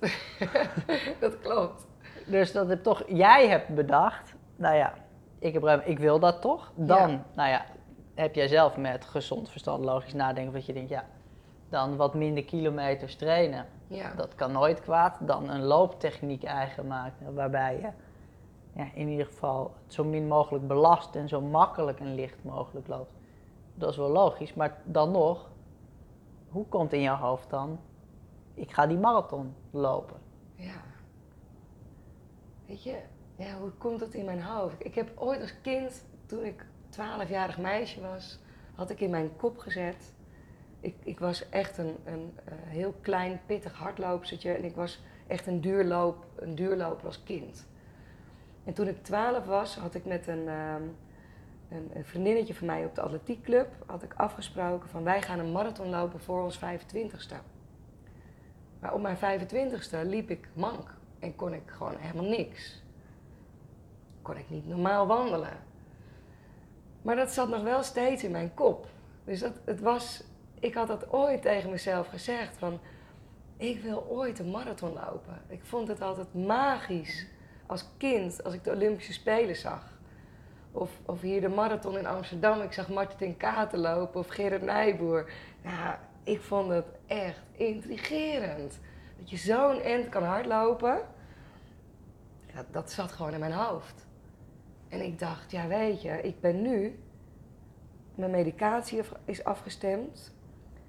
[1.21, 1.87] dat klopt.
[2.27, 4.93] Dus dat heb toch, jij hebt bedacht, nou ja,
[5.39, 6.73] ik, heb reuma, ik wil dat toch.
[6.75, 7.23] Dan, Ja.
[7.35, 7.65] nou ja,
[8.15, 11.05] heb jij zelf met gezond verstand logisch nadenken, wat je denkt, ja,
[11.69, 13.67] dan wat minder kilometers trainen.
[13.87, 14.13] Ja.
[14.17, 15.17] Dat kan nooit kwaad.
[15.21, 17.89] Dan een looptechniek eigen maken, waarbij je
[18.95, 23.13] in ieder geval zo min mogelijk belast en zo makkelijk en licht mogelijk loopt.
[23.75, 25.51] Dat is wel logisch, maar dan nog,
[26.49, 27.79] hoe komt in jouw hoofd dan,
[28.55, 30.17] ik ga die marathon lopen?
[30.55, 30.83] Ja.
[32.67, 32.99] Weet je,
[33.37, 34.85] ja, hoe komt dat in mijn hoofd?
[34.85, 38.39] Ik heb ooit als kind, toen ik 12-jarig meisje was,
[38.75, 40.15] had ik in mijn kop gezet.
[40.81, 45.47] Ik, ik was echt een, een eh, heel klein, pittig hardloopstertje en ik was echt
[45.47, 47.67] een, duurloop, een duurloper als kind.
[48.71, 50.83] En toen ik 12 was, had ik met een, ehm,
[51.71, 55.53] een, een vriendinnetje van mij op de atletiekclub had ik afgesproken van wij gaan een
[55.53, 57.35] marathon lopen voor ons 25ste.
[58.81, 62.83] Maar op mijn 25ste liep ik mank en kon ik gewoon helemaal niks.
[64.23, 65.59] Kon ik niet normaal wandelen.
[67.03, 68.87] Maar dat zat nog wel steeds in mijn kop.
[69.25, 70.25] Dus dat, het was,
[70.61, 72.81] ik had dat ooit tegen mezelf gezegd van,
[73.57, 75.43] ik wil ooit een marathon lopen.
[75.49, 77.27] Ik vond het altijd magisch
[77.71, 79.99] als kind, als ik de Olympische Spelen zag.
[80.73, 85.31] Of, of hier de marathon in Amsterdam, ik zag Martin Katen lopen of Gerard Nijboer.
[85.63, 88.81] Nou, ik vond het echt intrigerend.
[89.19, 91.01] Dat je zo'n end kan hardlopen,
[92.55, 94.07] dat, dat zat gewoon in mijn hoofd.
[94.89, 96.99] En ik dacht, ja weet je, ik ben nu,
[98.15, 100.35] mijn medicatie is afgestemd,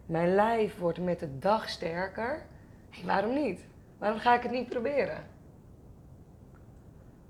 [0.06, 2.46] mijn lijf wordt met de dag sterker.
[3.04, 3.68] Waarom niet?
[3.98, 5.40] Waarom ga ik het niet proberen?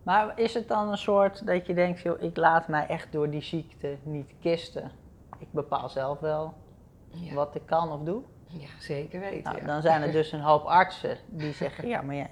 [0.04, 3.30] Maar is het dan een soort dat je denkt, joh, ik laat mij echt door
[3.30, 4.92] die ziekte niet kisten?
[5.40, 6.54] Ik bepaal zelf wel
[7.10, 8.22] Ja, wat ik kan of doe.
[8.48, 9.44] ja zeker weten.
[9.44, 9.66] Nou, ja.
[9.66, 12.30] dan zijn er dus een hoop artsen die zeggen, ja, maar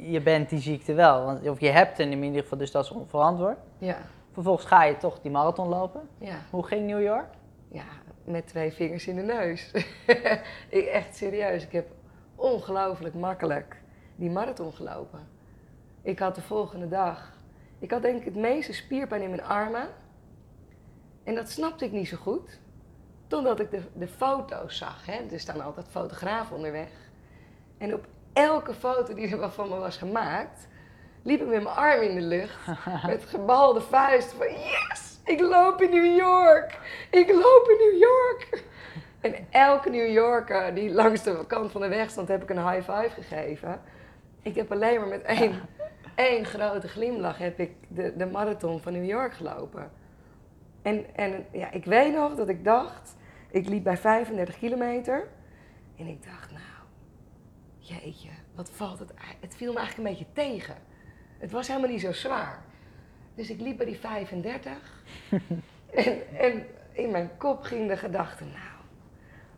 [0.00, 1.24] je bent die ziekte wel.
[1.24, 3.58] Want, of je hebt hem in ieder geval, dus dat is onverantwoord.
[3.78, 3.96] Ja,
[4.32, 6.08] Vervolgens ga je toch die marathon lopen.
[6.18, 7.26] ja, Hoe ging New York?
[7.68, 7.84] ja,
[8.24, 9.70] met twee vingers in de neus.
[10.68, 11.86] ik, echt serieus, ik heb
[12.34, 13.82] ongelooflijk makkelijk
[14.16, 15.20] die marathon gelopen.
[16.06, 17.32] Ik had de volgende dag,
[17.78, 19.88] ik had denk ik het meeste spierpijn in mijn armen.
[21.24, 22.58] En dat snapte ik niet zo goed.
[23.26, 25.06] Totdat ik de, de foto's zag.
[25.06, 25.26] Hè.
[25.30, 26.88] Er staan altijd fotografen onderweg.
[27.78, 30.68] En op elke foto die er van me was gemaakt,
[31.22, 32.66] liep ik met mijn arm in de lucht.
[33.06, 36.78] met gebalde vuist van yes, ik loop in New York.
[37.10, 38.64] Ik loop in New York.
[39.20, 42.70] En elke New Yorker die langs de kant van de weg stond, heb ik een
[42.70, 43.80] high five gegeven.
[44.42, 45.60] Ik heb alleen maar met één,
[46.16, 49.90] één grote glimlach heb ik de, de marathon van New York gelopen.
[50.82, 53.16] En, en ja, ik weet nog dat ik dacht,
[53.50, 55.28] ik liep bij 35 kilometer.
[55.96, 56.62] En ik dacht, nou,
[57.78, 60.74] jeetje, wat valt het Het viel me eigenlijk een beetje tegen.
[61.38, 62.62] Het was helemaal niet zo zwaar.
[63.34, 64.72] Dus ik liep bij die 35.
[65.90, 68.76] en, en in mijn kop ging de gedachte, nou,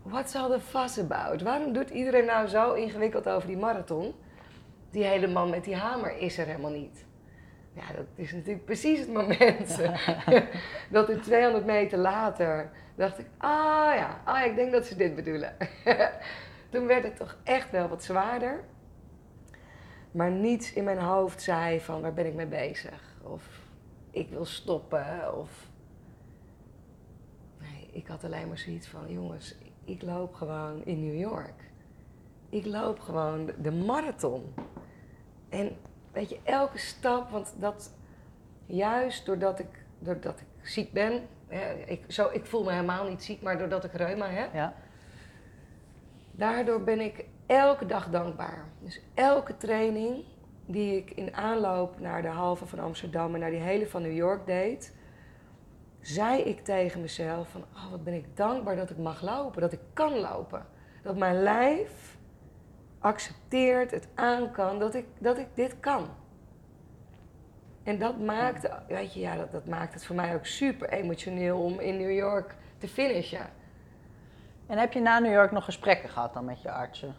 [0.03, 1.43] what's all the fuss about?
[1.43, 4.15] Waarom doet iedereen nou zo ingewikkeld over die marathon?
[4.91, 7.07] Die hele man met die hamer is er helemaal niet.
[7.73, 9.81] Ja, dat is natuurlijk precies het moment
[10.91, 15.15] dat er 200 meter later dacht ik, ah ja, ah, ik denk dat ze dit
[15.15, 15.57] bedoelen.
[16.71, 18.65] Toen werd het toch echt wel wat zwaarder.
[20.11, 23.17] Maar niets in mijn hoofd zei van waar ben ik mee bezig?
[23.23, 23.43] Of
[24.11, 25.39] ik wil stoppen.
[25.39, 25.69] Of
[27.61, 31.68] nee, ik had alleen maar zoiets van jongens, ik loop gewoon in New York.
[32.49, 34.55] Ik loop gewoon de- marathon.
[35.49, 35.77] En
[36.13, 37.95] weet je, elke stap, want dat
[38.67, 43.23] juist doordat ik, doordat ik ziek ben, hè, ik, zo, ik voel me helemaal niet
[43.25, 44.75] ziek, maar doordat ik reuma heb, Ja.
[46.31, 48.65] Daardoor ben ik elke dag dankbaar.
[48.81, 50.25] Dus elke training
[50.67, 54.15] die ik in aanloop naar de halve van Amsterdam en naar die hele van New
[54.17, 54.95] York deed,
[56.01, 59.73] zei ik tegen mezelf van, oh, wat ben ik dankbaar dat ik mag lopen, dat
[59.73, 60.67] ik kan lopen.
[61.03, 62.18] Dat mijn lijf
[62.99, 66.09] accepteert, het aan kan, dat ik, dat ik dit kan.
[67.83, 71.59] En dat maakt, weet je, ja, dat, dat maakt het voor mij ook super emotioneel
[71.59, 73.47] om in New York te finishen.
[74.67, 77.15] En heb je na New York nog gesprekken gehad dan met je artsen?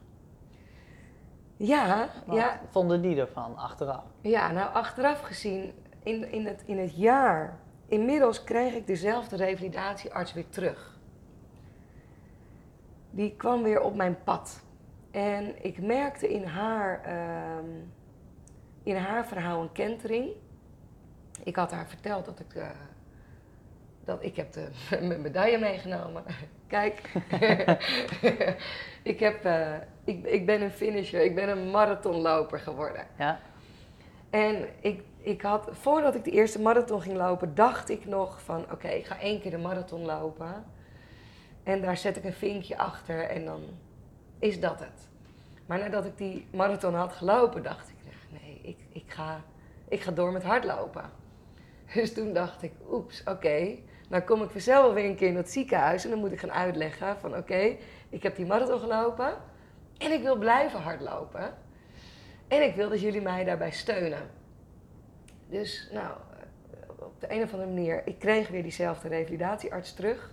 [1.57, 4.03] Ja, Wat ja, vonden die ervan achteraf?
[4.21, 10.33] ja, nou achteraf gezien, in, in, het, in het jaar, inmiddels kreeg ik dezelfde revalidatiearts
[10.33, 10.97] weer terug.
[13.09, 14.63] Die kwam weer op mijn pad.
[15.11, 17.69] En ik merkte in haar, ehm,
[18.83, 20.29] in haar verhaal een kentering.
[21.43, 22.69] Ik had haar verteld dat ik, eh,
[24.03, 24.69] dat ik heb de,
[25.07, 26.23] mijn medaille meegenomen.
[26.67, 27.01] Kijk,
[29.11, 33.07] ik, heb, eh, ik, ik ben een finisher, ik ben een marathonloper geworden.
[33.17, 33.39] Ja?
[34.29, 38.71] En ik, ik had, voordat ik de eerste marathon ging lopen, dacht ik nog van
[38.71, 40.65] oké, ik ga één keer de marathon lopen.
[41.63, 43.61] En daar zet ik een vinkje achter en dan
[44.39, 45.07] is dat het.
[45.65, 49.41] Maar nadat ik die marathon had gelopen, dacht ik, ja, nee, ik, ik, ga,
[49.87, 51.09] ik ga door met hardlopen.
[51.93, 53.75] Dus toen dacht ik, oeps, oké,
[54.09, 56.51] dan kom ik vanzelf weer een keer in dat ziekenhuis en dan moet ik gaan
[56.51, 57.75] uitleggen van oké,
[58.09, 59.33] ik heb die marathon gelopen
[59.97, 61.53] en ik wil blijven hardlopen.
[62.47, 64.29] En ik wil dat jullie mij daarbij steunen.
[65.47, 66.17] Dus nou,
[66.97, 70.31] op de een of andere manier, ik kreeg weer diezelfde revalidatiearts terug.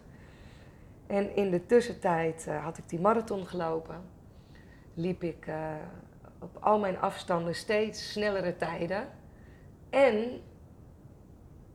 [1.07, 4.01] En in de tussentijd eh, had ik die marathon gelopen.
[4.95, 5.71] Liep ik eh,
[6.39, 9.09] op al mijn afstanden steeds snellere tijden.
[9.91, 10.41] En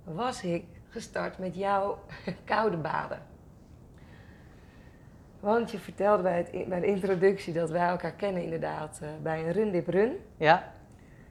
[0.03, 1.99] was ik gestart met jouw
[2.45, 3.21] koude baden.
[5.39, 9.45] Want je vertelde bij, het, bij de introductie dat wij elkaar kennen inderdaad eh, bij
[9.45, 10.17] een run dip run.
[10.37, 10.73] Ja?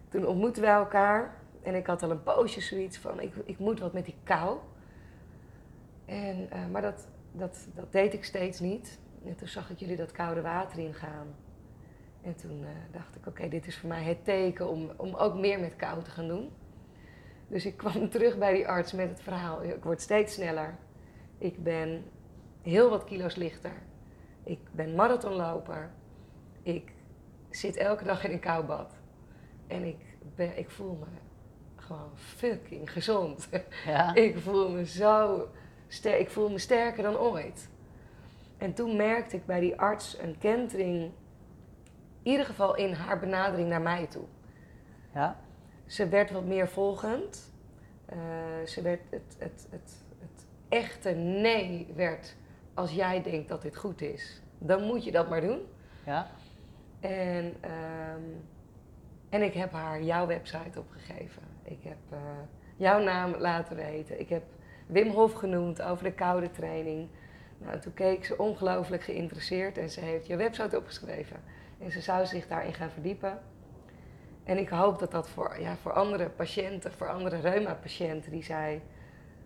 [0.09, 3.81] Toen ontmoetten wij elkaar en ik had al een poosje zoiets van, ik, ik moet
[3.81, 4.59] wat met die kou.
[6.05, 8.99] En, maar dat, dat, dat deed ik steeds niet.
[9.25, 11.35] En toen zag ik jullie dat koude water ingaan.
[12.23, 15.35] En toen eh, dacht ik, oké, dit is voor mij het teken om, om ook
[15.35, 16.51] meer met kou te gaan doen.
[17.49, 20.79] Dus ik kwam terug bij die arts met het verhaal, ik word steeds sneller.
[21.39, 22.05] Ik ben
[22.63, 23.73] heel wat kilo's lichter.
[24.45, 25.91] Ik ben marathonloper.
[26.63, 26.93] Ik
[27.51, 28.95] zit elke dag in een koubad.
[29.67, 31.07] En ik, ben, ik voel me
[31.77, 33.49] gewoon fucking gezond.
[33.87, 34.15] Ja?
[34.27, 35.49] ik voel me zo
[36.03, 37.69] Ik voel me sterker dan ooit.
[38.59, 41.03] En toen merkte ik bij die arts een kentering,
[42.23, 44.25] in ieder geval in haar benadering naar mij toe.
[45.15, 45.37] Ja?
[45.87, 47.53] Ze werd wat meer volgend.
[48.07, 48.19] Eh,
[48.67, 52.37] ze werd het, het, het, het echte nee werd
[52.75, 55.61] als jij denkt dat dit goed is, dan moet je dat maar doen.
[56.07, 56.27] Ja?
[57.01, 58.23] En, ehm,
[59.29, 61.43] en ik heb haar jouw website opgegeven.
[61.63, 62.19] Ik heb eh,
[62.77, 64.21] jouw naam laten weten.
[64.21, 64.43] Ik heb
[64.93, 67.09] Wim Hof genoemd over de koude training.
[67.59, 71.37] Nou, toen keek ze ongelooflijk geïnteresseerd en ze heeft je website opgeschreven.
[71.79, 73.39] En ze zou zich daarin gaan verdiepen.
[74.45, 78.83] En ik hoop dat dat voor, ja, voor andere patiënten, voor andere reuma-patiënten die zij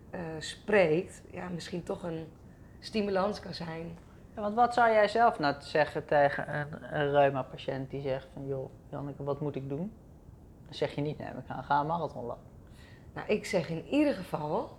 [0.09, 2.27] eh, spreekt, ja, misschien toch een
[2.79, 3.97] stimulans kan zijn.
[4.35, 8.47] Ja, Want wat zou jij zelf nou zeggen tegen een, een reuma-patiënt die zegt van...
[8.47, 9.93] joh, Janneke, wat moet ik doen?
[10.65, 12.43] Dan zeg je niet, nee, gaan, gaan een marathon lopen.
[13.13, 14.77] Nou, ik zeg in ieder geval,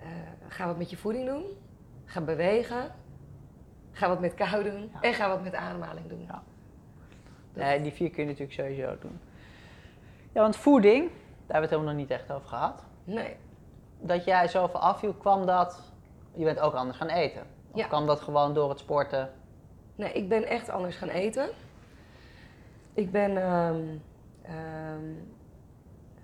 [0.00, 0.06] eh,
[0.48, 1.44] ga wat met je voeding doen,
[2.04, 2.92] ga bewegen,
[3.92, 5.00] ga wat met kou doen Ja.
[5.00, 6.20] en ga wat met ademhaling doen.
[6.26, 6.42] Ja.
[7.52, 9.18] Dat- Nee, die vier kun je natuurlijk sowieso doen.
[10.32, 12.84] Ja, want voeding, daar hebben we het helemaal nog niet echt over gehad.
[13.04, 13.36] Nee,
[14.02, 15.92] Dat jij zoveel afviel, kwam dat...
[16.34, 17.42] Je bent ook anders gaan eten.
[17.70, 17.86] Of Ja.
[17.86, 19.30] kwam dat gewoon door het sporten?
[19.94, 21.48] nee, ik ben echt anders gaan eten.
[22.94, 23.82] Ik ben, ehm,
[24.42, 25.04] ehm,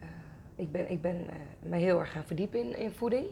[0.01, 0.09] eh,
[0.55, 3.27] ik ben, ik ben eh, me heel erg gaan verdiepen in, in voeding.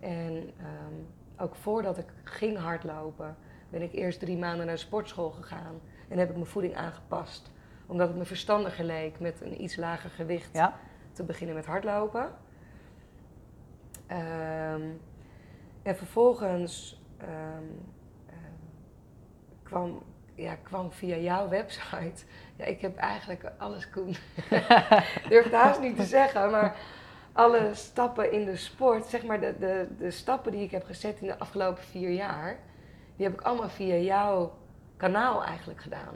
[0.00, 0.94] En ehm,
[1.36, 3.36] ook voordat ik ging hardlopen,
[3.70, 5.80] ben ik eerst drie maanden naar de sportschool gegaan.
[6.08, 7.50] En heb ik mijn voeding aangepast.
[7.86, 10.78] Omdat het me verstandiger leek met een iets lager gewicht Ja?
[11.12, 12.32] te beginnen met hardlopen.
[14.06, 14.82] Ehm,
[15.82, 17.64] en vervolgens ehm,
[19.68, 20.02] kwam,
[20.34, 22.24] ja, kwam via jouw website.
[22.56, 24.16] Ja, ik heb eigenlijk alles, Koen.
[25.28, 26.76] Durf het haast niet te zeggen, maar
[27.38, 31.20] alle stappen in de sport, zeg maar de, de, de stappen die ik heb gezet
[31.20, 32.58] in de afgelopen vier jaar,
[33.16, 34.52] die heb ik allemaal via jouw
[34.96, 36.14] kanaal eigenlijk gedaan.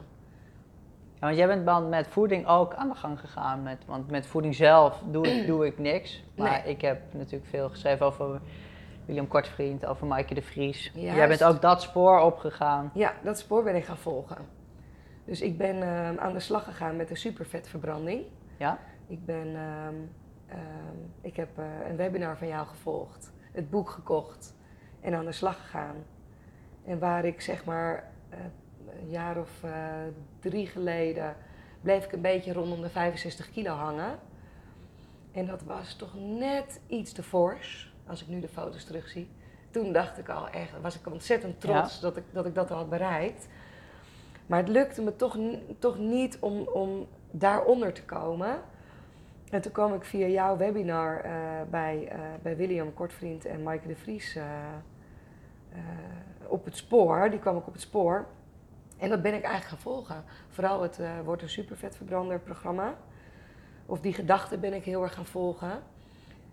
[1.13, 3.63] Ja, want jij bent met voeding ook aan de gang gegaan.
[3.63, 6.23] Met, want met voeding zelf doe ik, doe ik niks.
[6.35, 6.73] Maar Nee.
[6.75, 8.41] ik heb natuurlijk veel geschreven over
[9.05, 10.91] William Kortvriend, over Maaike de Vries.
[10.93, 11.17] Juist.
[11.17, 12.91] Jij bent ook dat spoor opgegaan.
[12.93, 14.37] Ja, dat spoor ben ik gaan volgen.
[15.25, 18.23] Dus ik ben ehm, aan de slag gegaan met de supervetverbranding.
[18.57, 18.79] Ja?
[19.07, 19.95] Ik ben ehm,
[20.47, 24.55] ehm, ik heb eh, een webinar van jou gevolgd, het boek gekocht
[25.01, 25.95] en aan de slag gegaan.
[26.85, 28.39] En waar ik zeg maar eh,
[29.01, 29.71] een jaar of eh,
[30.39, 31.35] drie geleden
[31.81, 34.19] bleef ik een beetje rondom de 65 kilo hangen.
[35.31, 39.29] En dat was toch net iets te fors, als ik nu de foto's terugzie.
[39.69, 42.77] Toen dacht ik al echt, was ik ontzettend trots dat, ik, dat ik dat al
[42.77, 43.47] had bereikt.
[44.45, 45.37] Maar het lukte me toch,
[45.79, 48.61] toch niet om, om daaronder te komen.
[49.53, 51.31] En toen kwam ik via jouw webinar eh,
[51.69, 54.43] bij, uh, bij William Kortvriend en Maaike de Vries uh,
[56.47, 57.29] op het spoor.
[57.29, 58.25] Die kwam ik op het spoor.
[58.97, 60.23] En dat ben ik eigenlijk gaan volgen.
[60.49, 62.93] Vooral het wordt een supervetverbrander programma.
[63.85, 65.79] Of die gedachte ben ik heel erg gaan volgen.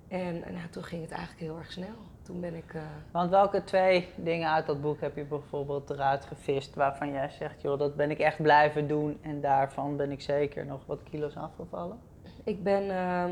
[0.09, 1.97] En toen ging het eigenlijk heel erg snel.
[2.23, 2.75] Toen ben ik...
[3.11, 7.61] Want welke twee dingen uit dat boek heb je bijvoorbeeld eruit gevist waarvan jij zegt,
[7.61, 11.37] joh, dat ben ik echt blijven doen en daarvan ben ik zeker nog wat kilo's
[11.37, 12.10] afgevallen?
[12.45, 13.25] Ik ben, uh,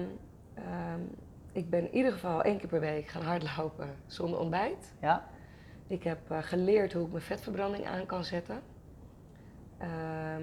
[0.59, 0.95] uh,
[1.53, 4.95] ik ben in ieder geval één keer per week gaan hardlopen zonder ontbijt.
[5.01, 5.29] Ja.
[5.87, 8.61] Ik heb uh, geleerd hoe ik mijn vetverbranding aan kan zetten.
[9.79, 10.43] Ehm,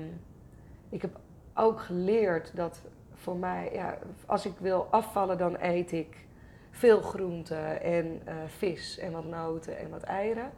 [0.89, 1.20] ik heb
[1.53, 2.82] ook geleerd dat
[3.13, 6.26] voor mij, ja, als ik wil afvallen, dan eet ik
[6.72, 10.51] veel groenten en uh, vis en wat noten en wat eieren.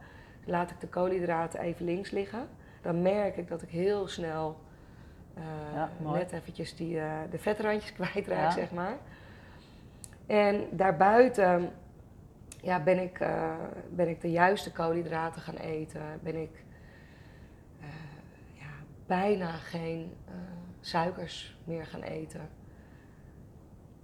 [0.44, 2.48] Laat ik de koolhydraten even links liggen.
[2.82, 4.56] Dan merk ik dat ik heel snel
[5.74, 8.50] ja, net eventjes die, uh, de vetrandjes kwijtraak, ja.
[8.50, 8.96] zeg maar.
[10.26, 11.70] En daarbuiten
[12.62, 13.54] ja, ben, ik, uh,
[13.90, 16.02] ben ik de juiste koolhydraten gaan eten.
[16.22, 16.64] Ben ik
[18.52, 18.70] ja,
[19.06, 20.16] bijna geen
[20.80, 22.48] suikers meer gaan eten.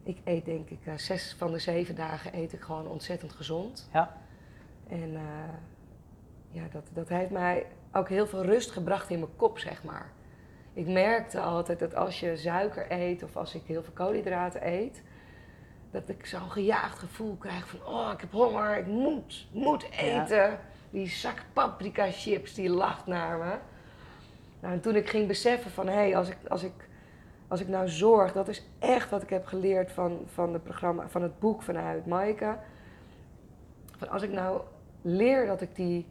[0.03, 3.89] Ik eet denk ik zes van de zeven dagen eet ik gewoon ontzettend gezond.
[3.93, 4.17] Ja.
[4.89, 5.19] En
[6.51, 10.13] ja, dat, dat heeft mij ook heel veel rust gebracht in mijn kop, zeg maar
[10.75, 15.03] ik merkte altijd dat als je suiker eet of als ik heel veel koolhydraten eet,
[15.91, 20.37] dat ik zo'n gejaagd gevoel krijg van, oh, ik heb honger, ik moet, moet eten.
[20.37, 20.61] Ja.
[20.91, 23.57] Die zak paprika chips, die lacht naar me.
[24.61, 26.89] Nou, en toen ik ging beseffen van, hé, hey, als, ik, als, ik,
[27.49, 31.09] als ik nou zorg, dat is echt wat ik heb geleerd van, van, het, programma,
[31.09, 32.57] van het boek vanuit Maaike.
[33.97, 34.61] Van als ik nou
[35.03, 36.07] leer dat ik die,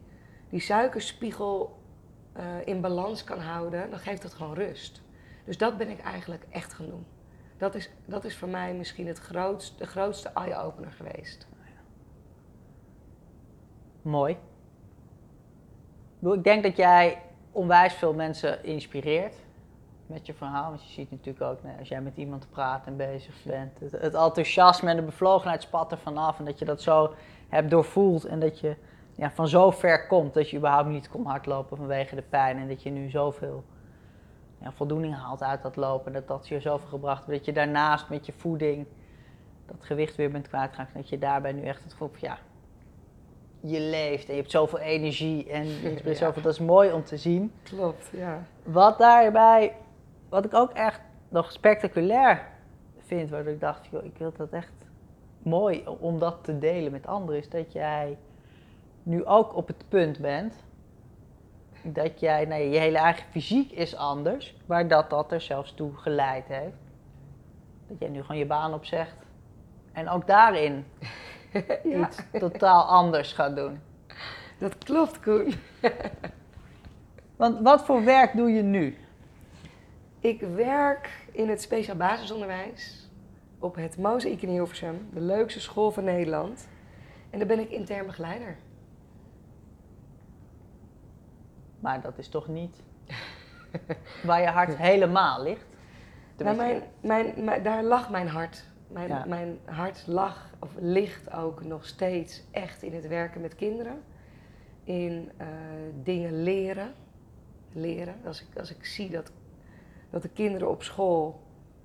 [0.50, 1.82] die suikerspiegel
[2.38, 5.02] uh, in balans kan houden, dan geeft dat gewoon rust.
[5.46, 7.06] Dus dat ben ik eigenlijk echt gaan doen.
[7.58, 11.48] Dat is, dat is voor mij misschien het grootste, de grootste eye-opener geweest.
[14.02, 14.38] Mooi.
[16.20, 17.22] Ik denk dat jij
[17.52, 19.36] onwijs veel mensen inspireert
[20.06, 20.70] met je verhaal.
[20.70, 23.92] Want je ziet natuurlijk ook, nou, als jij met iemand praat en bezig bent, het,
[23.92, 26.40] het enthousiasme en de bevlogenheid spat er vanaf.
[26.40, 27.14] En dat je dat zo
[27.50, 28.76] hebt doorvoeld en dat je
[29.16, 32.58] ja, van zo ver komt dat je überhaupt niet kon hardlopen vanwege de pijn.
[32.58, 33.64] En dat je nu zoveel
[34.58, 36.14] ja, voldoening haalt uit dat lopen.
[36.14, 37.28] Dat dat je zoveel gebracht.
[37.28, 38.86] Dat je daarnaast met je voeding
[39.66, 40.94] dat gewicht weer bent kwijtgeraakt.
[40.94, 42.38] Dat je daarbij nu echt het gevoel van ja,
[43.60, 45.50] je leeft en je hebt zoveel energie.
[45.50, 46.14] En je ja.
[46.14, 47.52] zoveel, dat is mooi om te zien.
[47.64, 48.44] Klopt, ja.
[48.64, 49.76] Wat daarbij,
[50.30, 52.48] wat ik ook echt nog spectaculair
[53.00, 54.72] vind, waar ik dacht, joh, ik wil dat echt
[55.40, 58.18] mooi om dat te delen met anderen, is dat jij
[59.04, 60.56] nu ook op het punt bent
[61.82, 65.96] dat jij, nee, je hele eigen fysiek is anders, maar dat dat er zelfs toe
[65.96, 66.78] geleid heeft.
[67.88, 69.16] Dat jij nu gewoon je baan opzegt
[69.92, 70.86] en ook daarin
[71.84, 72.08] ja.
[72.08, 73.80] iets totaal anders gaat doen.
[74.58, 75.54] Dat klopt, Koen.
[77.36, 78.98] Want wat voor werk doe je nu?
[80.20, 83.10] Ik werk in het speciaal basisonderwijs
[83.60, 86.68] op het Mozaïek in Hilversum, de leukste school van Nederland.
[87.30, 88.58] En daar ben ik intern begeleider.
[91.84, 92.82] Maar dat is toch niet
[94.24, 95.66] waar je hart helemaal ligt?
[96.38, 98.66] Nou, mijn, mijn, daar lag mijn hart.
[98.88, 104.04] Mijn, mijn hart lag, of ligt ook nog steeds echt in het werken met kinderen.
[104.84, 105.48] In uh,
[106.04, 106.94] dingen leren.
[107.72, 108.16] Leren.
[108.26, 109.32] Als ik, als ik zie dat,
[110.10, 111.42] dat de kinderen op school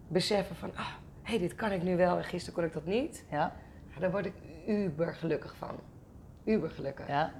[0.08, 0.70] beseffen van...
[0.74, 0.86] Ah,
[1.22, 3.24] hé, hey, dit kan ik nu wel en gisteren kon ik dat niet.
[3.30, 3.52] Ja.
[3.98, 4.34] Daar word ik
[4.66, 5.74] uber gelukkig van.
[6.44, 7.08] Uber gelukkig.
[7.08, 7.32] Ja.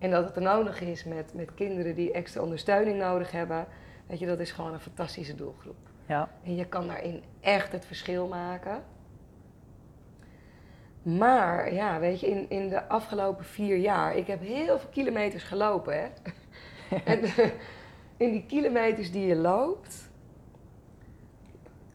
[0.00, 3.66] En dat het er nodig is met, met kinderen die extra ondersteuning nodig hebben.
[4.06, 5.76] Weet je, dat is gewoon een fantastische doelgroep.
[6.06, 6.28] Ja.
[6.44, 8.82] En je kan daarin echt het verschil maken.
[11.02, 15.42] Maar ja, weet je, in, in de afgelopen vier jaar, ik heb heel veel kilometers
[15.42, 15.94] gelopen.
[15.94, 16.08] Hè?
[17.12, 17.20] en
[18.24, 20.10] in die kilometers die je loopt,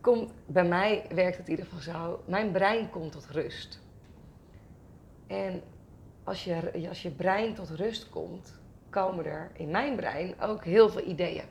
[0.01, 3.82] komt, bij mij werkt het in ieder geval zo, mijn brein komt tot rust.
[5.28, 5.62] En
[6.26, 8.59] als je, als je brein tot rust komt,
[8.89, 11.45] komen er in mijn brein ook heel veel ideeën.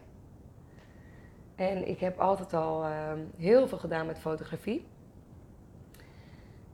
[1.55, 4.87] En ik heb altijd al uh, heel veel gedaan met fotografie.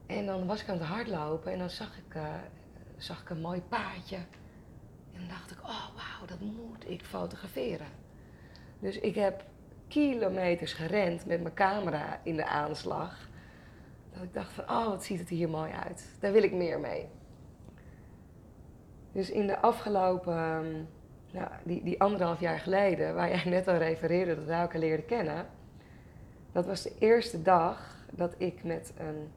[0.05, 2.35] En dan was ik aan het hardlopen en dan zag ik, eh,
[2.97, 4.15] zag ik een mooi paadje.
[5.13, 7.87] En dan dacht ik, oh wauw, dat moet ik fotograferen.
[8.79, 9.43] Dus ik heb
[9.87, 13.29] kilometers gerend met mijn camera in de aanslag.
[14.13, 16.17] Dat ik dacht van, oh wat ziet het hier mooi uit.
[16.19, 17.09] Daar wil ik meer mee.
[19.11, 20.71] Dus in de afgelopen, ehm,
[21.31, 25.05] nou, die, die anderhalf jaar geleden, waar jij net al refereerde dat wij elkaar leerden
[25.05, 25.47] kennen.
[26.51, 29.31] Dat was de eerste dag dat ik met een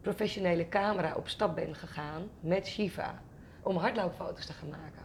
[0.00, 3.22] professionele camera op stap ben gegaan met Shiva.
[3.62, 5.02] Om hardloopfoto's te gaan maken.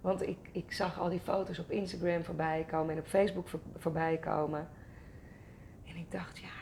[0.00, 3.60] Want ik, ik zag al die foto's op Instagram voorbij komen en op Facebook voor,
[3.76, 4.68] voorbij komen.
[5.86, 6.58] En ik dacht, ja,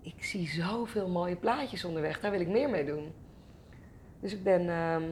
[0.00, 3.12] ik zie zoveel mooie plaatjes onderweg, daar wil ik meer mee doen.
[4.20, 5.04] Dus ik ben, ehm,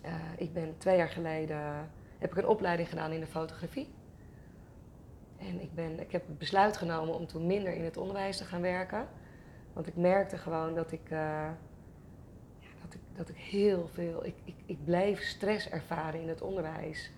[0.00, 3.88] eh, ik ben twee jaar geleden, heb ik een opleiding gedaan in de fotografie.
[5.38, 8.44] En ik, ben, ik heb het besluit genomen om toen minder in het onderwijs te
[8.44, 9.08] gaan werken.
[9.72, 11.18] Want ik merkte gewoon dat ik, uh,
[12.58, 16.40] ja, dat ik, dat ik heel veel, ik, ik, ik bleef stress ervaren in het
[16.42, 17.10] onderwijs.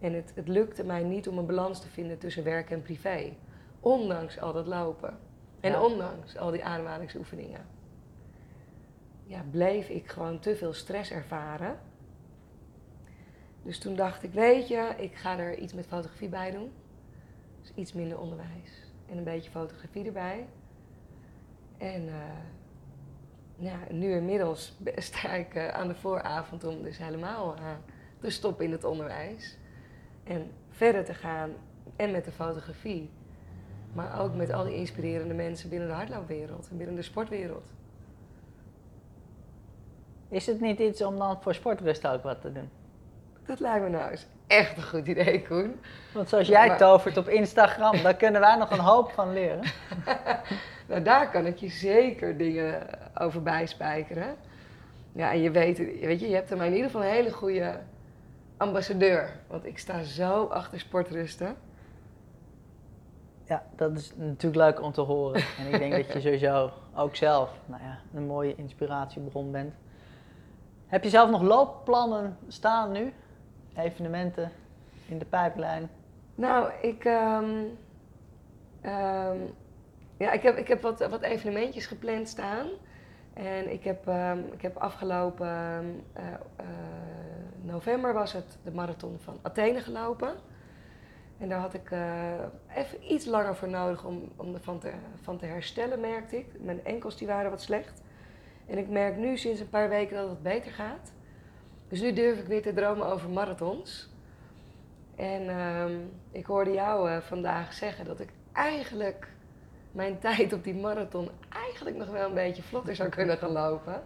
[0.00, 3.32] En het, het lukte mij niet om een balans te vinden tussen werk en privé.
[3.80, 5.18] Ondanks al dat lopen.
[5.60, 5.82] En Ja.
[5.82, 7.66] ondanks al die ademhalingsoefeningen.
[9.24, 11.78] Ja, bleef ik gewoon te veel stress ervaren.
[13.62, 16.72] Dus toen dacht ik, weet je, ik ga er iets met fotografie bij doen.
[17.60, 18.82] Dus iets minder onderwijs.
[19.10, 20.46] En een beetje fotografie erbij.
[21.78, 22.14] En eh,
[23.56, 27.62] ja, nu inmiddels sta ik eh, aan de vooravond om dus helemaal eh,
[28.18, 29.58] te stoppen in het onderwijs.
[30.24, 31.50] En verder te gaan
[31.96, 33.10] en met de fotografie.
[33.92, 37.72] Maar ook met al die inspirerende mensen binnen de hardloopwereld en binnen de sportwereld.
[40.28, 42.70] Is het niet iets om dan voor sportrust ook wat te doen?
[43.50, 45.80] Dat lijkt me nou eens echt een goed idee, Koen.
[46.12, 49.62] Want zoals jij Maar- tovert op Instagram, daar kunnen wij nog een hoop van leren.
[50.86, 54.36] Nou, daar kan ik je zeker dingen over bijspijkeren.
[55.12, 57.32] Ja, en je weet, weet je, je hebt er maar in ieder geval een hele
[57.32, 57.80] goede
[58.56, 59.30] ambassadeur.
[59.46, 61.56] Want ik sta zo achter sportrusten.
[63.44, 65.42] Ja, dat is natuurlijk leuk om te horen.
[65.58, 69.74] En ik denk dat je sowieso ook zelf nou ja, een mooie inspiratiebron bent.
[70.86, 73.12] Heb je zelf nog loopplannen staan nu?
[73.76, 74.50] Evenementen
[75.08, 75.90] in de pijplijn?
[76.34, 77.64] Nou, ik, ehm,
[78.80, 79.38] ehm,
[80.16, 82.66] ja, ik heb, ik heb wat, wat evenementjes gepland staan.
[83.32, 85.46] En ik heb, ehm, ik heb afgelopen
[86.12, 86.24] eh,
[86.56, 86.66] eh,
[87.62, 90.34] november was het de marathon van Athene gelopen.
[91.38, 92.32] En daar had ik eh,
[92.74, 94.92] even iets langer voor nodig om, om ervan te,
[95.22, 96.46] van te herstellen, merkte ik.
[96.58, 98.02] Mijn enkels die waren wat slecht.
[98.66, 101.12] En ik merk nu sinds een paar weken dat het beter gaat.
[101.90, 104.08] Dus nu durf ik weer te dromen over marathons.
[105.16, 105.92] En ehm,
[106.30, 109.28] ik hoorde jou eh, vandaag zeggen dat ik eigenlijk
[109.92, 114.02] mijn tijd op die marathon eigenlijk nog wel een beetje vlotter zou kunnen gaan lopen.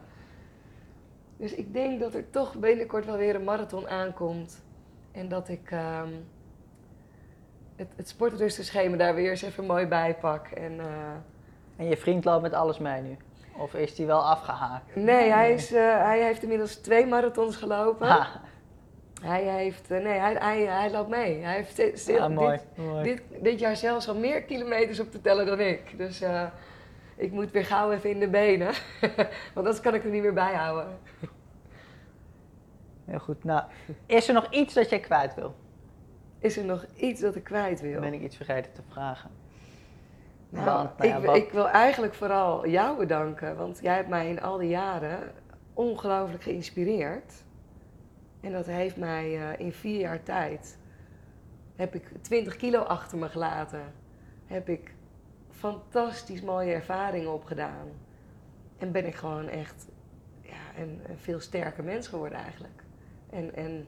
[1.37, 4.63] Dus ik denk dat er toch binnenkort wel weer een marathon aankomt.
[5.13, 6.13] En dat ik ehm,
[7.77, 10.47] het, het sportrustenschema daar weer eens even mooi bij pak.
[10.47, 11.13] En, eh,
[11.77, 13.17] En je vriend loopt met alles mee nu?
[13.57, 14.97] Of is die wel afgehaakt?
[14.97, 18.07] nee, hij, is, eh, hij heeft inmiddels twee marathons gelopen.
[18.07, 18.41] Ha,
[19.23, 21.43] Hij, heeft, eh, nee, hij, hij, hij loopt mee.
[21.43, 22.57] Hij heeft mooi.
[22.57, 23.03] dit, mooi.
[23.03, 25.99] dit, dit jaar zelfs al meer kilometers op te tellen dan ik.
[25.99, 26.47] Dus eh,
[27.17, 28.73] ik moet weer gauw even in de benen.
[29.55, 30.99] Want anders kan ik er niet meer bij houden.
[33.05, 33.45] Heel goed.
[33.45, 33.63] Nou,
[34.07, 35.55] is er nog iets dat jij kwijt wil?
[36.39, 37.93] Is er nog iets dat ik kwijt wil?
[37.93, 39.31] Dan ben ik iets vergeten te vragen.
[40.55, 43.57] Nou, nou ja, ik, ik wil eigenlijk vooral jou bedanken.
[43.57, 45.33] Want jij hebt mij in al die jaren
[45.73, 47.33] ongelooflijk geïnspireerd.
[48.41, 50.79] En dat heeft mij eh, in vier jaar tijd...
[51.77, 53.93] heb ik 20 kilo achter me gelaten.
[54.47, 54.95] Heb ik
[55.51, 57.89] fantastisch mooie ervaringen opgedaan.
[58.79, 59.87] En ben ik gewoon echt
[60.43, 62.83] ja, een, een veel sterker mens geworden eigenlijk.
[63.31, 63.87] En, en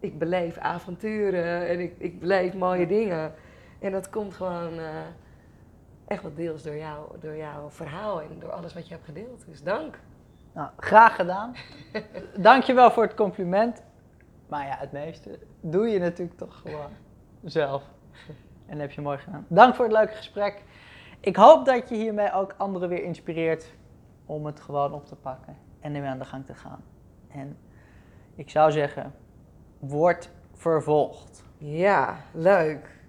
[0.00, 3.32] ik beleef avonturen en ik, ik beleef mooie dingen.
[3.78, 5.06] En dat komt gewoon eh,
[6.10, 9.44] echt wat deels door, jou, door jouw verhaal en door alles wat je hebt gedeeld.
[9.46, 9.98] Dus dank.
[10.52, 11.54] Nou, graag gedaan.
[12.36, 13.82] Dankjewel voor het compliment.
[14.48, 16.90] Maar ja, het meeste doe je natuurlijk toch gewoon
[17.44, 17.82] zelf.
[18.66, 19.46] En dat heb je mooi gedaan.
[19.48, 20.62] Dank voor het leuke gesprek.
[21.20, 23.72] Ik hoop dat je hiermee ook anderen weer inspireert
[24.26, 26.84] om het gewoon op te pakken en ermee aan de gang te gaan.
[27.28, 27.58] En
[28.34, 29.14] ik zou zeggen,
[29.78, 31.44] word vervolgd.
[31.58, 32.99] Ja, leuk.